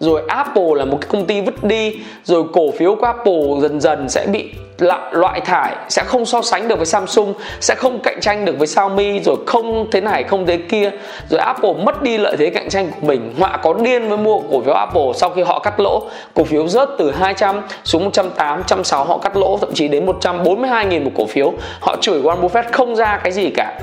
rồi 0.01 0.23
Apple 0.29 0.69
là 0.77 0.85
một 0.85 0.99
cái 1.01 1.09
công 1.13 1.27
ty 1.27 1.41
vứt 1.41 1.65
đi, 1.65 1.93
rồi 2.25 2.45
cổ 2.53 2.71
phiếu 2.79 2.95
của 2.95 3.07
Apple 3.07 3.43
dần 3.61 3.81
dần 3.81 4.09
sẽ 4.09 4.27
bị 4.27 4.51
loại 5.13 5.41
thải, 5.41 5.77
sẽ 5.89 6.03
không 6.05 6.27
so 6.27 6.43
sánh 6.43 6.69
được 6.69 6.77
với 6.77 6.87
Samsung, 6.87 7.35
sẽ 7.61 7.75
không 7.75 7.99
cạnh 8.03 8.21
tranh 8.21 8.45
được 8.45 8.59
với 8.59 8.67
Xiaomi, 8.67 9.21
rồi 9.21 9.37
không 9.47 9.91
thế 9.93 10.01
này, 10.01 10.23
không 10.23 10.47
thế 10.47 10.57
kia. 10.57 10.91
Rồi 11.29 11.41
Apple 11.41 11.73
mất 11.73 12.03
đi 12.03 12.19
lợi 12.19 12.37
thế 12.37 12.51
cạnh 12.51 12.69
tranh 12.69 12.91
của 13.01 13.07
mình, 13.07 13.35
họa 13.39 13.57
có 13.57 13.75
điên 13.75 14.09
với 14.09 14.19
mua 14.19 14.41
cổ 14.41 14.61
phiếu 14.61 14.75
Apple 14.75 15.13
sau 15.15 15.31
khi 15.31 15.43
họ 15.43 15.59
cắt 15.59 15.81
lỗ. 15.81 16.03
Cổ 16.35 16.45
phiếu 16.45 16.69
rớt 16.69 16.89
từ 16.99 17.11
200 17.11 17.63
xuống 17.85 18.05
180 18.05 18.57
160 18.57 19.07
họ 19.09 19.19
cắt 19.19 19.37
lỗ, 19.37 19.59
thậm 19.61 19.75
chí 19.75 19.89
đến 19.89 20.07
142 20.07 20.87
nghìn 20.87 21.05
một 21.05 21.11
cổ 21.17 21.27
phiếu. 21.27 21.53
Họ 21.81 21.97
chửi 22.01 22.23
Warren 22.23 22.41
Buffett 22.41 22.73
không 22.73 22.97
ra 22.97 23.21
cái 23.25 23.33
gì 23.33 23.51
cả 23.51 23.81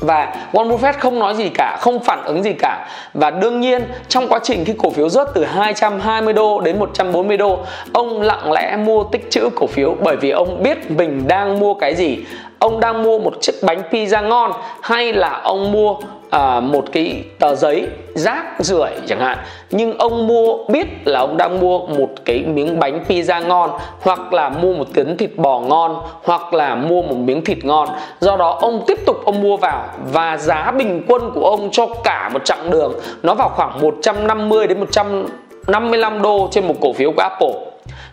và 0.00 0.34
Warren 0.52 0.68
Buffett 0.68 0.92
không 0.98 1.18
nói 1.18 1.34
gì 1.34 1.48
cả, 1.48 1.76
không 1.80 2.00
phản 2.04 2.24
ứng 2.24 2.42
gì 2.42 2.52
cả. 2.52 2.88
Và 3.14 3.30
đương 3.30 3.60
nhiên 3.60 3.82
trong 4.08 4.28
quá 4.28 4.40
trình 4.42 4.64
khi 4.64 4.72
cổ 4.78 4.90
phiếu 4.90 5.08
rớt 5.08 5.28
từ 5.34 5.44
220 5.44 6.32
đô 6.32 6.60
đến 6.60 6.78
140 6.78 7.36
đô 7.36 7.58
ông 7.92 8.20
lặng 8.20 8.52
lẽ 8.52 8.76
mua 8.76 9.04
tích 9.04 9.30
trữ 9.30 9.48
cổ 9.54 9.66
phiếu 9.66 9.96
bởi 10.02 10.16
vì 10.16 10.30
ông 10.30 10.62
biết 10.62 10.90
mình 10.90 11.28
đang 11.28 11.58
mua 11.58 11.74
cái 11.74 11.94
gì 11.94 12.18
ông 12.58 12.80
đang 12.80 13.02
mua 13.02 13.18
một 13.18 13.34
chiếc 13.40 13.54
bánh 13.62 13.82
pizza 13.90 14.28
ngon 14.28 14.52
hay 14.82 15.12
là 15.12 15.40
ông 15.44 15.72
mua 15.72 15.96
à, 16.30 16.60
một 16.60 16.84
cái 16.92 17.24
tờ 17.38 17.54
giấy 17.54 17.86
rác 18.14 18.44
rưởi 18.58 18.90
chẳng 19.06 19.20
hạn. 19.20 19.38
Nhưng 19.70 19.98
ông 19.98 20.26
mua 20.26 20.64
biết 20.68 20.86
là 21.04 21.20
ông 21.20 21.36
đang 21.36 21.60
mua 21.60 21.78
một 21.78 22.08
cái 22.24 22.42
miếng 22.46 22.80
bánh 22.80 23.04
pizza 23.08 23.46
ngon 23.46 23.70
hoặc 24.02 24.32
là 24.32 24.48
mua 24.48 24.74
một 24.74 24.86
tấn 24.94 25.16
thịt 25.16 25.30
bò 25.36 25.60
ngon 25.60 26.02
hoặc 26.24 26.54
là 26.54 26.74
mua 26.74 27.02
một 27.02 27.16
miếng 27.16 27.44
thịt 27.44 27.64
ngon. 27.64 27.88
Do 28.20 28.36
đó 28.36 28.58
ông 28.60 28.84
tiếp 28.86 28.98
tục 29.06 29.16
ông 29.24 29.42
mua 29.42 29.56
vào 29.56 29.84
và 30.12 30.36
giá 30.36 30.70
bình 30.70 31.04
quân 31.08 31.30
của 31.34 31.44
ông 31.50 31.68
cho 31.72 31.86
cả 32.04 32.30
một 32.32 32.44
chặng 32.44 32.70
đường 32.70 32.92
nó 33.22 33.34
vào 33.34 33.48
khoảng 33.48 33.80
150 33.80 34.66
đến 34.66 34.80
155 34.80 36.22
đô 36.22 36.48
trên 36.50 36.68
một 36.68 36.74
cổ 36.80 36.92
phiếu 36.92 37.12
của 37.12 37.22
Apple. 37.22 37.52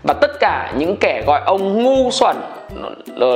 Và 0.04 0.14
tất 0.14 0.40
cả 0.40 0.74
những 0.78 0.98
kẻ 0.98 1.24
gọi 1.28 1.42
ông 1.46 1.84
ngu 1.84 2.12
xuẩn 2.12 2.36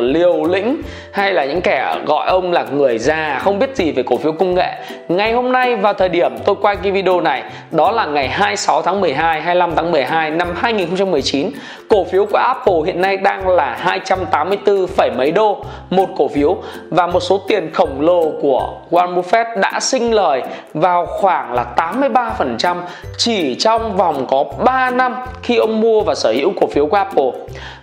liều 0.02 0.44
lĩnh 0.44 0.82
hay 1.12 1.34
là 1.34 1.46
những 1.46 1.62
kẻ 1.62 1.96
gọi 2.06 2.28
ông 2.28 2.52
là 2.52 2.66
người 2.72 2.98
già 2.98 3.40
không 3.44 3.60
biết 3.60 3.76
gì 3.76 3.92
về 3.92 4.04
cổ 4.04 4.18
phiếu 4.18 4.32
công 4.32 4.56
nghệ. 4.56 4.74
Ngày 5.08 5.34
hôm 5.34 5.52
nay 5.52 5.76
vào 5.76 5.94
thời 5.94 6.10
điểm 6.10 6.38
tôi 6.46 6.56
quay 6.62 6.76
cái 6.76 6.92
video 6.92 7.22
này 7.22 7.44
đó 7.72 7.92
là 7.92 8.06
ngày 8.06 8.28
26 8.28 8.82
tháng 8.82 9.02
12 9.02 9.42
25 9.42 9.76
tháng 9.76 9.92
12 9.92 10.32
năm 10.32 10.48
2019 10.56 11.52
cổ 11.90 12.04
phiếu 12.04 12.26
của 12.26 12.38
Apple 12.38 12.74
hiện 12.86 13.02
nay 13.02 13.18
đang 13.18 13.48
là 13.48 13.78
284, 13.80 14.86
mấy 15.18 15.32
đô 15.32 15.66
một 15.90 16.10
cổ 16.18 16.28
phiếu 16.28 16.58
và 16.90 17.08
một 17.08 17.20
số 17.20 17.42
tiền 17.48 17.70
khổng 17.74 18.02
lồ 18.02 18.32
của 18.42 18.70
Warren 18.92 19.22
Buffett 19.22 19.60
đã 19.60 19.80
sinh 19.80 20.14
lời 20.14 20.42
vào 20.74 21.06
khoảng 21.06 21.54
là 21.54 21.66
83% 21.76 22.78
chỉ 23.18 23.56
trong 23.56 23.98
vòng 23.98 24.26
có 24.30 24.44
3 24.66 24.90
năm 24.90 25.16
khi 25.44 25.58
ông 25.58 25.82
mua 25.82 26.02
và 26.02 26.16
sở 26.16 26.32
hữu 26.32 26.52
cổ 26.62 26.68
phiếu 26.68 26.86
của 26.86 26.98
Apple. 26.98 27.32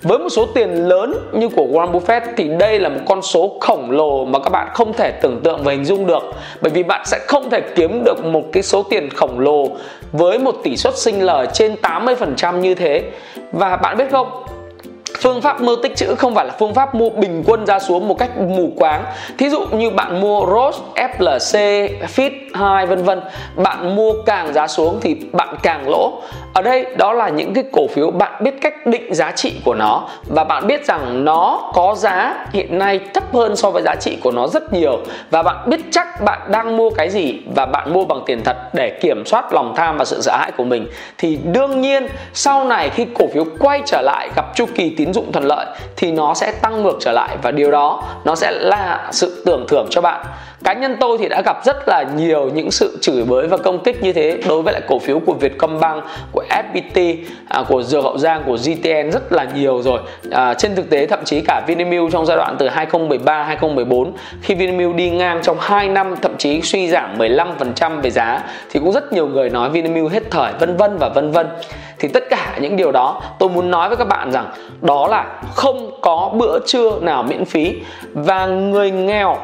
Với 0.02 0.18
một 0.18 0.28
số 0.28 0.46
tiền 0.46 0.88
lớn 0.88 1.14
như 1.32 1.45
của 1.50 1.66
Warren 1.72 1.92
Buffett 1.92 2.20
thì 2.36 2.48
đây 2.48 2.78
là 2.78 2.88
một 2.88 3.00
con 3.06 3.22
số 3.22 3.56
khổng 3.60 3.90
lồ 3.90 4.24
mà 4.24 4.38
các 4.38 4.50
bạn 4.50 4.68
không 4.74 4.92
thể 4.92 5.12
tưởng 5.22 5.40
tượng 5.44 5.60
và 5.64 5.72
hình 5.72 5.84
dung 5.84 6.06
được. 6.06 6.22
Bởi 6.60 6.70
vì 6.70 6.82
bạn 6.82 7.02
sẽ 7.06 7.18
không 7.26 7.50
thể 7.50 7.60
kiếm 7.74 8.04
được 8.04 8.24
một 8.24 8.42
cái 8.52 8.62
số 8.62 8.82
tiền 8.82 9.08
khổng 9.10 9.40
lồ 9.40 9.68
với 10.12 10.38
một 10.38 10.54
tỷ 10.62 10.76
suất 10.76 10.96
sinh 10.96 11.22
lời 11.22 11.46
trên 11.52 11.76
80% 11.82 12.58
như 12.58 12.74
thế. 12.74 13.02
Và 13.52 13.76
bạn 13.76 13.96
biết 13.96 14.10
không 14.10 14.28
phương 15.20 15.42
pháp 15.42 15.60
mua 15.60 15.76
tích 15.76 15.96
chữ 15.96 16.14
không 16.18 16.34
phải 16.34 16.46
là 16.46 16.54
phương 16.58 16.74
pháp 16.74 16.94
mua 16.94 17.10
bình 17.10 17.44
quân 17.46 17.66
ra 17.66 17.78
xuống 17.78 18.08
một 18.08 18.18
cách 18.18 18.30
mù 18.38 18.72
quáng. 18.76 19.04
Thí 19.38 19.48
dụ 19.48 19.60
như 19.72 19.90
bạn 19.90 20.20
mua 20.20 20.46
Rose, 20.46 20.78
FLC, 20.94 21.88
Fit 22.16 22.30
2 22.54 22.86
vân 22.86 23.04
vân. 23.04 23.20
Bạn 23.56 23.96
mua 23.96 24.12
càng 24.26 24.52
giá 24.52 24.66
xuống 24.66 24.98
thì 25.02 25.16
bạn 25.32 25.56
càng 25.62 25.88
lỗ. 25.88 26.22
Ở 26.52 26.62
đây 26.62 26.86
đó 26.96 27.12
là 27.12 27.28
những 27.28 27.54
cái 27.54 27.64
cổ 27.72 27.86
phiếu 27.86 28.10
bạn 28.10 28.32
biết 28.44 28.54
cách 28.60 28.86
định 28.86 29.14
giá 29.14 29.32
trị 29.32 29.54
của 29.64 29.74
nó. 29.74 30.08
Và 30.34 30.44
bạn 30.44 30.66
biết 30.66 30.86
rằng 30.86 31.24
nó 31.24 31.70
có 31.74 31.94
giá 31.94 32.46
hiện 32.52 32.78
nay 32.78 33.00
thấp 33.14 33.34
hơn 33.34 33.56
so 33.56 33.70
với 33.70 33.82
giá 33.82 33.94
trị 34.00 34.18
của 34.22 34.30
nó 34.30 34.46
rất 34.46 34.72
nhiều. 34.72 34.98
Và 35.30 35.42
bạn 35.42 35.56
biết 35.66 35.80
chắc 35.90 36.22
bạn 36.24 36.40
đang 36.50 36.76
mua 36.76 36.90
cái 36.90 37.10
gì 37.10 37.40
và 37.56 37.66
bạn 37.66 37.92
mua 37.92 38.04
bằng 38.04 38.22
tiền 38.26 38.42
thật 38.44 38.56
để 38.72 38.90
kiểm 38.90 39.26
soát 39.26 39.52
lòng 39.52 39.74
tham 39.76 39.96
và 39.98 40.04
sự 40.04 40.22
sợ 40.22 40.36
hãi 40.36 40.52
của 40.56 40.64
mình. 40.64 40.86
Thì 41.18 41.38
đương 41.44 41.80
nhiên 41.80 42.06
sau 42.34 42.64
này 42.64 42.90
khi 42.90 43.06
cổ 43.18 43.26
phiếu 43.34 43.44
quay 43.58 43.82
trở 43.86 44.02
lại 44.02 44.28
gặp 44.36 44.46
chu 44.54 44.66
kỳ 44.74 44.94
tín 45.06 45.12
dụng 45.14 45.32
thuận 45.32 45.44
lợi 45.44 45.66
thì 45.96 46.12
nó 46.12 46.34
sẽ 46.34 46.52
tăng 46.62 46.82
ngược 46.82 46.96
trở 47.00 47.12
lại 47.12 47.36
và 47.42 47.50
điều 47.50 47.70
đó 47.70 48.02
nó 48.24 48.34
sẽ 48.34 48.50
là 48.50 49.08
sự 49.12 49.42
tưởng 49.46 49.66
thưởng 49.68 49.86
cho 49.90 50.00
bạn 50.00 50.26
cá 50.66 50.72
nhân 50.72 50.96
tôi 51.00 51.18
thì 51.18 51.28
đã 51.28 51.42
gặp 51.42 51.64
rất 51.64 51.88
là 51.88 52.04
nhiều 52.16 52.50
những 52.54 52.70
sự 52.70 52.98
chửi 53.00 53.24
bới 53.24 53.46
và 53.46 53.56
công 53.56 53.82
kích 53.84 54.02
như 54.02 54.12
thế 54.12 54.38
đối 54.48 54.62
với 54.62 54.72
lại 54.72 54.82
cổ 54.88 54.98
phiếu 54.98 55.20
của 55.20 55.34
Vietcombank 55.34 56.04
của 56.32 56.44
FPT 56.48 57.16
à, 57.48 57.62
của 57.68 57.82
Dược 57.82 58.04
Hậu 58.04 58.18
Giang 58.18 58.42
của 58.46 58.56
GTN 58.56 59.10
rất 59.12 59.32
là 59.32 59.46
nhiều 59.54 59.82
rồi. 59.82 60.00
À, 60.30 60.54
trên 60.54 60.74
thực 60.74 60.90
tế 60.90 61.06
thậm 61.06 61.24
chí 61.24 61.40
cả 61.40 61.62
Vinamilk 61.66 62.12
trong 62.12 62.26
giai 62.26 62.36
đoạn 62.36 62.56
từ 62.58 62.68
2013 62.68 63.42
2014 63.42 64.12
khi 64.42 64.54
Vinamilk 64.54 64.94
đi 64.94 65.10
ngang 65.10 65.40
trong 65.42 65.56
2 65.60 65.88
năm 65.88 66.14
thậm 66.22 66.36
chí 66.38 66.62
suy 66.62 66.88
giảm 66.88 67.18
15% 67.18 68.00
về 68.00 68.10
giá 68.10 68.42
thì 68.70 68.80
cũng 68.80 68.92
rất 68.92 69.12
nhiều 69.12 69.26
người 69.26 69.50
nói 69.50 69.70
Vinamilk 69.70 70.12
hết 70.12 70.22
thời 70.30 70.52
vân 70.60 70.76
vân 70.76 70.96
và 70.98 71.08
vân 71.08 71.30
vân. 71.30 71.46
Thì 71.98 72.08
tất 72.08 72.24
cả 72.30 72.58
những 72.60 72.76
điều 72.76 72.92
đó 72.92 73.22
tôi 73.38 73.48
muốn 73.48 73.70
nói 73.70 73.88
với 73.88 73.96
các 73.96 74.08
bạn 74.08 74.32
rằng 74.32 74.46
đó 74.80 75.08
là 75.08 75.26
không 75.54 75.90
có 76.00 76.32
bữa 76.34 76.58
trưa 76.66 76.98
nào 77.00 77.22
miễn 77.22 77.44
phí 77.44 77.74
và 78.12 78.46
người 78.46 78.90
nghèo 78.90 79.36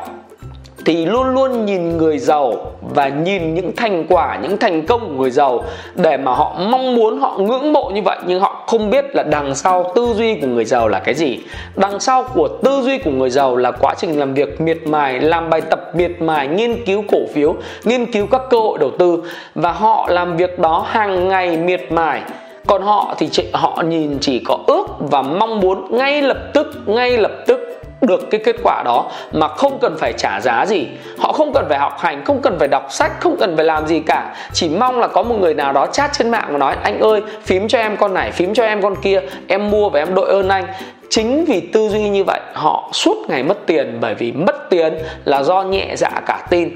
thì 0.85 1.07
luôn 1.07 1.27
luôn 1.29 1.67
nhìn 1.67 1.97
người 1.97 2.19
giàu 2.19 2.73
và 2.95 3.09
nhìn 3.09 3.55
những 3.55 3.77
thành 3.77 4.05
quả 4.09 4.39
những 4.43 4.59
thành 4.59 4.87
công 4.87 5.01
của 5.01 5.23
người 5.23 5.31
giàu 5.31 5.65
để 5.95 6.17
mà 6.17 6.35
họ 6.35 6.57
mong 6.59 6.95
muốn 6.95 7.21
họ 7.21 7.39
ngưỡng 7.39 7.73
mộ 7.73 7.91
như 7.95 8.03
vậy. 8.03 8.19
Nhưng 8.27 8.41
họ 8.41 8.65
không 8.67 8.91
biết 8.91 9.05
là 9.15 9.23
đằng 9.23 9.55
sau 9.55 9.93
tư 9.95 10.09
duy 10.15 10.35
của 10.35 10.47
người 10.47 10.65
giàu 10.65 10.89
là 10.89 10.99
cái 10.99 11.15
gì. 11.15 11.39
Đằng 11.77 12.01
sau 12.01 12.23
của 12.35 12.49
tư 12.49 12.83
duy 12.83 12.99
của 12.99 13.11
người 13.11 13.31
giàu 13.31 13.57
là 13.57 13.71
quá 13.71 13.95
trình 13.99 14.19
làm 14.19 14.35
việc 14.35 14.61
miệt 14.61 14.87
mài 14.87 15.21
làm 15.21 15.51
bài 15.51 15.61
tập 15.61 15.81
miệt 15.95 16.11
mài 16.21 16.49
nghiên 16.49 16.85
cứu 16.85 17.05
cổ 17.09 17.19
phiếu 17.35 17.55
nghiên 17.85 18.13
cứu 18.13 18.27
các 18.27 18.43
cơ 18.51 18.61
hội 18.61 18.79
đầu 18.79 18.91
tư. 18.99 19.23
Và 19.55 19.73
họ 19.73 20.09
làm 20.11 20.37
việc 20.37 20.59
đó 20.59 20.87
hàng 20.89 21.29
ngày 21.29 21.57
miệt 21.57 21.93
mài. 21.93 22.23
Còn 22.67 22.83
họ 22.83 23.15
thì 23.19 23.29
chị, 23.29 23.45
họ 23.53 23.83
nhìn 23.87 24.19
chỉ 24.21 24.39
có 24.39 24.59
ước 24.67 24.87
và 24.99 25.23
mong 25.23 25.61
muốn 25.61 25.99
ngay 25.99 26.23
lập 26.23 26.39
tức 26.55 26.67
ngay 26.87 27.19
lập 27.19 27.33
tức 27.47 27.62
được 28.03 28.31
cái 28.31 28.41
kết 28.45 28.57
quả 28.63 28.83
đó 28.83 29.11
mà 29.33 29.49
không 29.49 29.79
cần 29.81 29.97
phải 29.99 30.13
trả 30.13 30.41
giá 30.41 30.67
gì. 30.67 30.87
Họ 31.19 31.33
không 31.33 31.53
cần 31.55 31.67
phải 31.69 31.79
học 31.79 31.99
hành, 31.99 32.25
không 32.25 32.41
cần 32.43 32.59
phải 32.59 32.69
đọc 32.69 32.87
sách, 32.91 33.13
không 33.21 33.37
cần 33.41 33.57
phải 33.57 33.65
làm 33.65 33.87
gì 33.87 34.01
cả. 34.01 34.35
Chỉ 34.53 34.69
mong 34.69 34.99
là 34.99 35.07
có 35.07 35.23
một 35.23 35.37
người 35.41 35.55
nào 35.55 35.73
đó 35.73 35.87
chat 35.87 36.11
trên 36.13 36.31
mạng 36.31 36.49
và 36.51 36.59
nói, 36.59 36.77
anh 36.83 37.01
ơi, 37.01 37.21
phím 37.43 37.69
cho 37.69 37.79
em 37.79 37.97
con 37.97 38.15
này, 38.15 38.31
phím 38.31 38.55
cho 38.55 38.65
em 38.65 38.83
con 38.83 38.97
kia, 39.03 39.21
em 39.49 39.71
mua 39.71 39.91
và 39.91 40.01
em 40.01 40.15
đội 40.15 40.29
ơn 40.29 40.49
anh. 40.49 40.65
Chính 41.11 41.45
vì 41.45 41.61
tư 41.61 41.89
duy 41.89 42.09
như 42.09 42.25
vậy, 42.25 42.41
họ 42.53 42.89
suốt 42.93 43.17
ngày 43.29 43.43
mất 43.43 43.67
tiền, 43.67 43.99
bởi 44.01 44.15
vì 44.15 44.33
mất 44.33 44.71
tiền 44.71 44.99
là 45.25 45.43
do 45.43 45.63
nhẹ 45.63 45.95
dạ 45.97 46.11
cả 46.27 46.47
tin. 46.51 46.71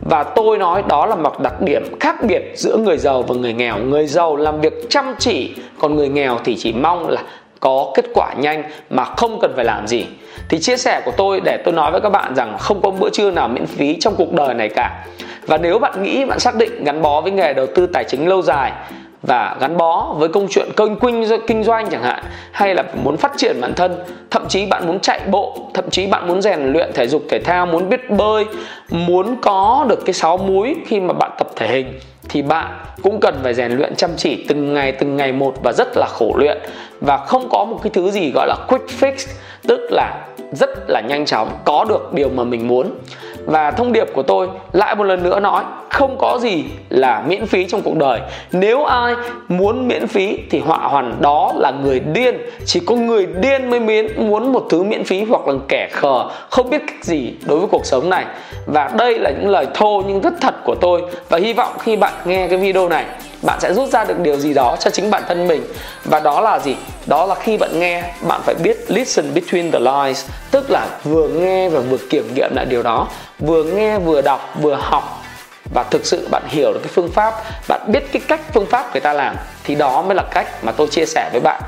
Và 0.00 0.22
tôi 0.22 0.58
nói 0.58 0.82
đó 0.88 1.06
là 1.06 1.14
một 1.14 1.40
đặc 1.40 1.60
điểm 1.60 1.98
khác 2.00 2.22
biệt 2.22 2.52
giữa 2.54 2.76
người 2.76 2.98
giàu 2.98 3.22
và 3.22 3.34
người 3.34 3.52
nghèo. 3.52 3.76
Người 3.78 4.06
giàu 4.06 4.36
làm 4.36 4.60
việc 4.60 4.90
chăm 4.90 5.14
chỉ, 5.18 5.54
còn 5.78 5.96
người 5.96 6.08
nghèo 6.08 6.38
thì 6.44 6.56
chỉ 6.58 6.72
mong 6.72 7.08
là 7.08 7.22
có 7.60 7.92
kết 7.94 8.04
quả 8.14 8.32
nhanh 8.36 8.62
mà 8.90 9.04
không 9.04 9.38
cần 9.40 9.52
phải 9.56 9.64
làm 9.64 9.86
gì 9.86 10.06
thì 10.52 10.58
chia 10.58 10.76
sẻ 10.76 11.02
của 11.04 11.12
tôi 11.16 11.40
để 11.40 11.58
tôi 11.64 11.74
nói 11.74 11.92
với 11.92 12.00
các 12.00 12.08
bạn 12.08 12.34
rằng 12.34 12.58
không 12.58 12.80
có 12.82 12.90
bữa 12.90 13.10
trưa 13.10 13.30
nào 13.30 13.48
miễn 13.48 13.66
phí 13.66 13.96
trong 14.00 14.14
cuộc 14.16 14.32
đời 14.32 14.54
này 14.54 14.68
cả. 14.68 15.04
Và 15.46 15.58
nếu 15.58 15.78
bạn 15.78 16.02
nghĩ 16.02 16.24
bạn 16.24 16.38
xác 16.38 16.54
định 16.54 16.84
gắn 16.84 17.02
bó 17.02 17.20
với 17.20 17.32
nghề 17.32 17.54
đầu 17.54 17.66
tư 17.74 17.86
tài 17.86 18.04
chính 18.04 18.28
lâu 18.28 18.42
dài 18.42 18.72
và 19.22 19.56
gắn 19.60 19.76
bó 19.76 20.14
với 20.18 20.28
công 20.28 20.46
chuyện 20.50 20.68
kênh 20.76 20.96
kinh 20.96 21.24
kinh 21.46 21.64
doanh 21.64 21.90
chẳng 21.90 22.02
hạn, 22.02 22.24
hay 22.52 22.74
là 22.74 22.84
muốn 23.04 23.16
phát 23.16 23.32
triển 23.36 23.60
bản 23.60 23.72
thân, 23.74 24.04
thậm 24.30 24.48
chí 24.48 24.66
bạn 24.66 24.86
muốn 24.86 25.00
chạy 25.00 25.20
bộ, 25.30 25.70
thậm 25.74 25.90
chí 25.90 26.06
bạn 26.06 26.28
muốn 26.28 26.42
rèn 26.42 26.72
luyện 26.72 26.90
thể 26.94 27.06
dục 27.08 27.22
thể 27.28 27.38
thao, 27.38 27.66
muốn 27.66 27.88
biết 27.88 28.10
bơi, 28.10 28.44
muốn 28.90 29.36
có 29.42 29.86
được 29.88 30.04
cái 30.04 30.12
sáu 30.12 30.36
múi 30.36 30.76
khi 30.86 31.00
mà 31.00 31.12
bạn 31.12 31.30
tập 31.38 31.48
thể 31.56 31.68
hình, 31.68 32.00
thì 32.28 32.42
bạn 32.42 32.66
cũng 33.02 33.20
cần 33.20 33.34
phải 33.42 33.54
rèn 33.54 33.72
luyện 33.72 33.94
chăm 33.94 34.10
chỉ 34.16 34.44
từng 34.48 34.74
ngày 34.74 34.92
từng 34.92 35.16
ngày 35.16 35.32
một 35.32 35.54
và 35.62 35.72
rất 35.72 35.96
là 35.96 36.06
khổ 36.06 36.32
luyện. 36.38 36.58
Và 37.00 37.16
không 37.16 37.48
có 37.50 37.64
một 37.64 37.78
cái 37.82 37.90
thứ 37.94 38.10
gì 38.10 38.30
gọi 38.34 38.46
là 38.46 38.56
quick 38.68 38.88
fix, 39.00 39.12
tức 39.68 39.80
là 39.90 40.26
rất 40.52 40.90
là 40.90 41.00
nhanh 41.00 41.26
chóng, 41.26 41.48
có 41.64 41.84
được 41.88 42.12
điều 42.12 42.28
mà 42.28 42.44
mình 42.44 42.68
muốn. 42.68 42.90
Và 43.46 43.70
thông 43.70 43.92
điệp 43.92 44.06
của 44.14 44.22
tôi 44.22 44.48
lại 44.72 44.94
một 44.94 45.04
lần 45.04 45.22
nữa 45.22 45.40
nói, 45.40 45.64
không 45.90 46.16
có 46.18 46.38
gì 46.40 46.64
là 46.88 47.22
miễn 47.26 47.46
phí 47.46 47.64
trong 47.64 47.82
cuộc 47.82 47.96
đời. 47.96 48.20
Nếu 48.52 48.84
ai 48.84 49.14
muốn 49.48 49.88
miễn 49.88 50.06
phí 50.06 50.38
thì 50.50 50.58
họa 50.58 50.78
hoàn 50.78 51.14
đó 51.20 51.52
là 51.56 51.72
người 51.84 52.00
điên. 52.00 52.38
Chỉ 52.64 52.80
có 52.86 52.94
người 52.94 53.26
điên 53.26 53.70
mới 53.70 53.80
miễn, 53.80 54.28
muốn 54.28 54.52
một 54.52 54.66
thứ 54.70 54.82
miễn 54.82 55.04
phí 55.04 55.24
hoặc 55.24 55.48
là 55.48 55.54
kẻ 55.68 55.88
khờ, 55.92 56.24
không 56.50 56.70
biết 56.70 56.82
cách 56.86 57.04
gì 57.04 57.34
đối 57.46 57.58
với 57.58 57.68
cuộc 57.68 57.86
sống 57.86 58.10
này. 58.10 58.24
Và 58.66 58.90
đây 58.98 59.18
là 59.18 59.30
những 59.30 59.50
lời 59.50 59.66
thô, 59.74 60.02
nhưng 60.06 60.20
rất 60.20 60.34
thật 60.40 60.54
của 60.64 60.74
tôi. 60.80 61.02
Và 61.28 61.38
hy 61.38 61.52
vọng 61.52 61.72
khi 61.78 61.96
bạn 61.96 62.12
nghe 62.24 62.48
cái 62.48 62.58
video 62.58 62.88
này 62.88 63.04
bạn 63.42 63.60
sẽ 63.60 63.74
rút 63.74 63.88
ra 63.88 64.04
được 64.04 64.18
điều 64.18 64.36
gì 64.36 64.54
đó 64.54 64.76
cho 64.80 64.90
chính 64.90 65.10
bản 65.10 65.22
thân 65.28 65.48
mình. 65.48 65.64
Và 66.04 66.20
đó 66.20 66.40
là 66.40 66.58
gì? 66.58 66.76
Đó 67.06 67.26
là 67.26 67.34
khi 67.34 67.56
bạn 67.56 67.80
nghe, 67.80 68.04
bạn 68.20 68.40
phải 68.44 68.54
biết 68.54 68.76
listen 68.88 69.34
between 69.34 69.70
the 69.70 69.78
lines, 69.78 70.26
tức 70.50 70.70
là 70.70 70.86
vừa 71.04 71.28
nghe 71.28 71.68
và 71.68 71.80
vừa 71.80 71.96
kiểm 72.10 72.34
nghiệm 72.34 72.54
lại 72.54 72.66
điều 72.66 72.82
đó. 72.82 73.08
Vừa 73.38 73.64
nghe, 73.64 73.98
vừa 73.98 74.22
đọc, 74.22 74.54
vừa 74.60 74.74
học. 74.74 75.18
Và 75.74 75.82
thực 75.82 76.06
sự 76.06 76.28
bạn 76.30 76.42
hiểu 76.46 76.72
được 76.72 76.80
cái 76.82 76.92
phương 76.94 77.10
pháp, 77.12 77.34
bạn 77.68 77.80
biết 77.92 78.12
cái 78.12 78.22
cách 78.28 78.40
phương 78.54 78.66
pháp 78.66 78.92
người 78.92 79.00
ta 79.00 79.12
làm, 79.12 79.36
thì 79.64 79.74
đó 79.74 80.02
mới 80.02 80.14
là 80.14 80.22
cách 80.30 80.64
mà 80.64 80.72
tôi 80.72 80.86
chia 80.86 81.06
sẻ 81.06 81.28
với 81.32 81.40
bạn 81.40 81.62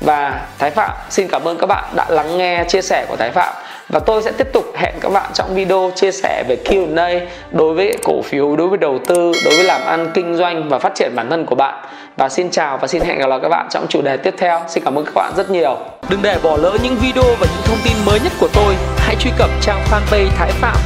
và 0.00 0.46
Thái 0.58 0.70
Phạm 0.70 0.90
xin 1.10 1.28
cảm 1.28 1.48
ơn 1.48 1.58
các 1.58 1.66
bạn 1.66 1.84
đã 1.96 2.06
lắng 2.08 2.38
nghe 2.38 2.64
chia 2.68 2.82
sẻ 2.82 3.06
của 3.08 3.16
Thái 3.16 3.30
Phạm 3.30 3.54
và 3.88 4.00
tôi 4.00 4.22
sẽ 4.22 4.32
tiếp 4.32 4.48
tục 4.52 4.64
hẹn 4.76 4.94
các 5.00 5.12
bạn 5.12 5.30
trong 5.34 5.54
video 5.54 5.92
chia 5.94 6.12
sẻ 6.12 6.44
về 6.48 6.56
Q&A 6.64 7.20
đối 7.52 7.74
với 7.74 7.96
cổ 8.04 8.22
phiếu, 8.22 8.56
đối 8.56 8.68
với 8.68 8.78
đầu 8.78 8.98
tư, 9.08 9.32
đối 9.44 9.56
với 9.56 9.64
làm 9.64 9.80
ăn, 9.86 10.10
kinh 10.14 10.36
doanh 10.36 10.68
và 10.68 10.78
phát 10.78 10.94
triển 10.94 11.12
bản 11.16 11.30
thân 11.30 11.46
của 11.46 11.54
bạn. 11.54 11.84
Và 12.16 12.28
xin 12.28 12.50
chào 12.50 12.78
và 12.78 12.86
xin 12.86 13.02
hẹn 13.02 13.18
gặp 13.18 13.26
lại 13.26 13.38
các 13.42 13.48
bạn 13.48 13.66
trong 13.70 13.86
chủ 13.88 14.02
đề 14.02 14.16
tiếp 14.16 14.34
theo. 14.38 14.60
Xin 14.68 14.84
cảm 14.84 14.98
ơn 14.98 15.04
các 15.04 15.14
bạn 15.14 15.32
rất 15.36 15.50
nhiều. 15.50 15.76
Đừng 16.08 16.22
để 16.22 16.38
bỏ 16.42 16.56
lỡ 16.56 16.78
những 16.82 16.96
video 16.96 17.24
và 17.40 17.46
những 17.52 17.62
thông 17.64 17.78
tin 17.84 17.92
mới 18.06 18.20
nhất 18.20 18.32
của 18.40 18.48
tôi. 18.54 18.74
Hãy 18.96 19.16
truy 19.20 19.30
cập 19.38 19.50
trang 19.62 19.84
fanpage 19.90 20.28
Thái 20.36 20.50
Phạm, 20.50 20.76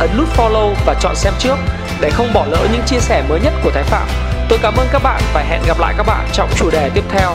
ấn 0.00 0.10
nút 0.18 0.28
follow 0.36 0.74
và 0.86 0.94
chọn 1.00 1.16
xem 1.16 1.32
trước 1.38 1.56
để 2.00 2.10
không 2.10 2.28
bỏ 2.34 2.46
lỡ 2.50 2.66
những 2.72 2.82
chia 2.86 3.00
sẻ 3.00 3.22
mới 3.28 3.40
nhất 3.44 3.52
của 3.64 3.70
Thái 3.70 3.82
Phạm. 3.82 4.06
Tôi 4.48 4.58
cảm 4.62 4.74
ơn 4.76 4.86
các 4.92 5.02
bạn 5.02 5.20
và 5.34 5.40
hẹn 5.40 5.60
gặp 5.66 5.80
lại 5.80 5.94
các 5.96 6.06
bạn 6.06 6.26
trong 6.32 6.48
chủ 6.56 6.70
đề 6.70 6.90
tiếp 6.94 7.04
theo. 7.08 7.30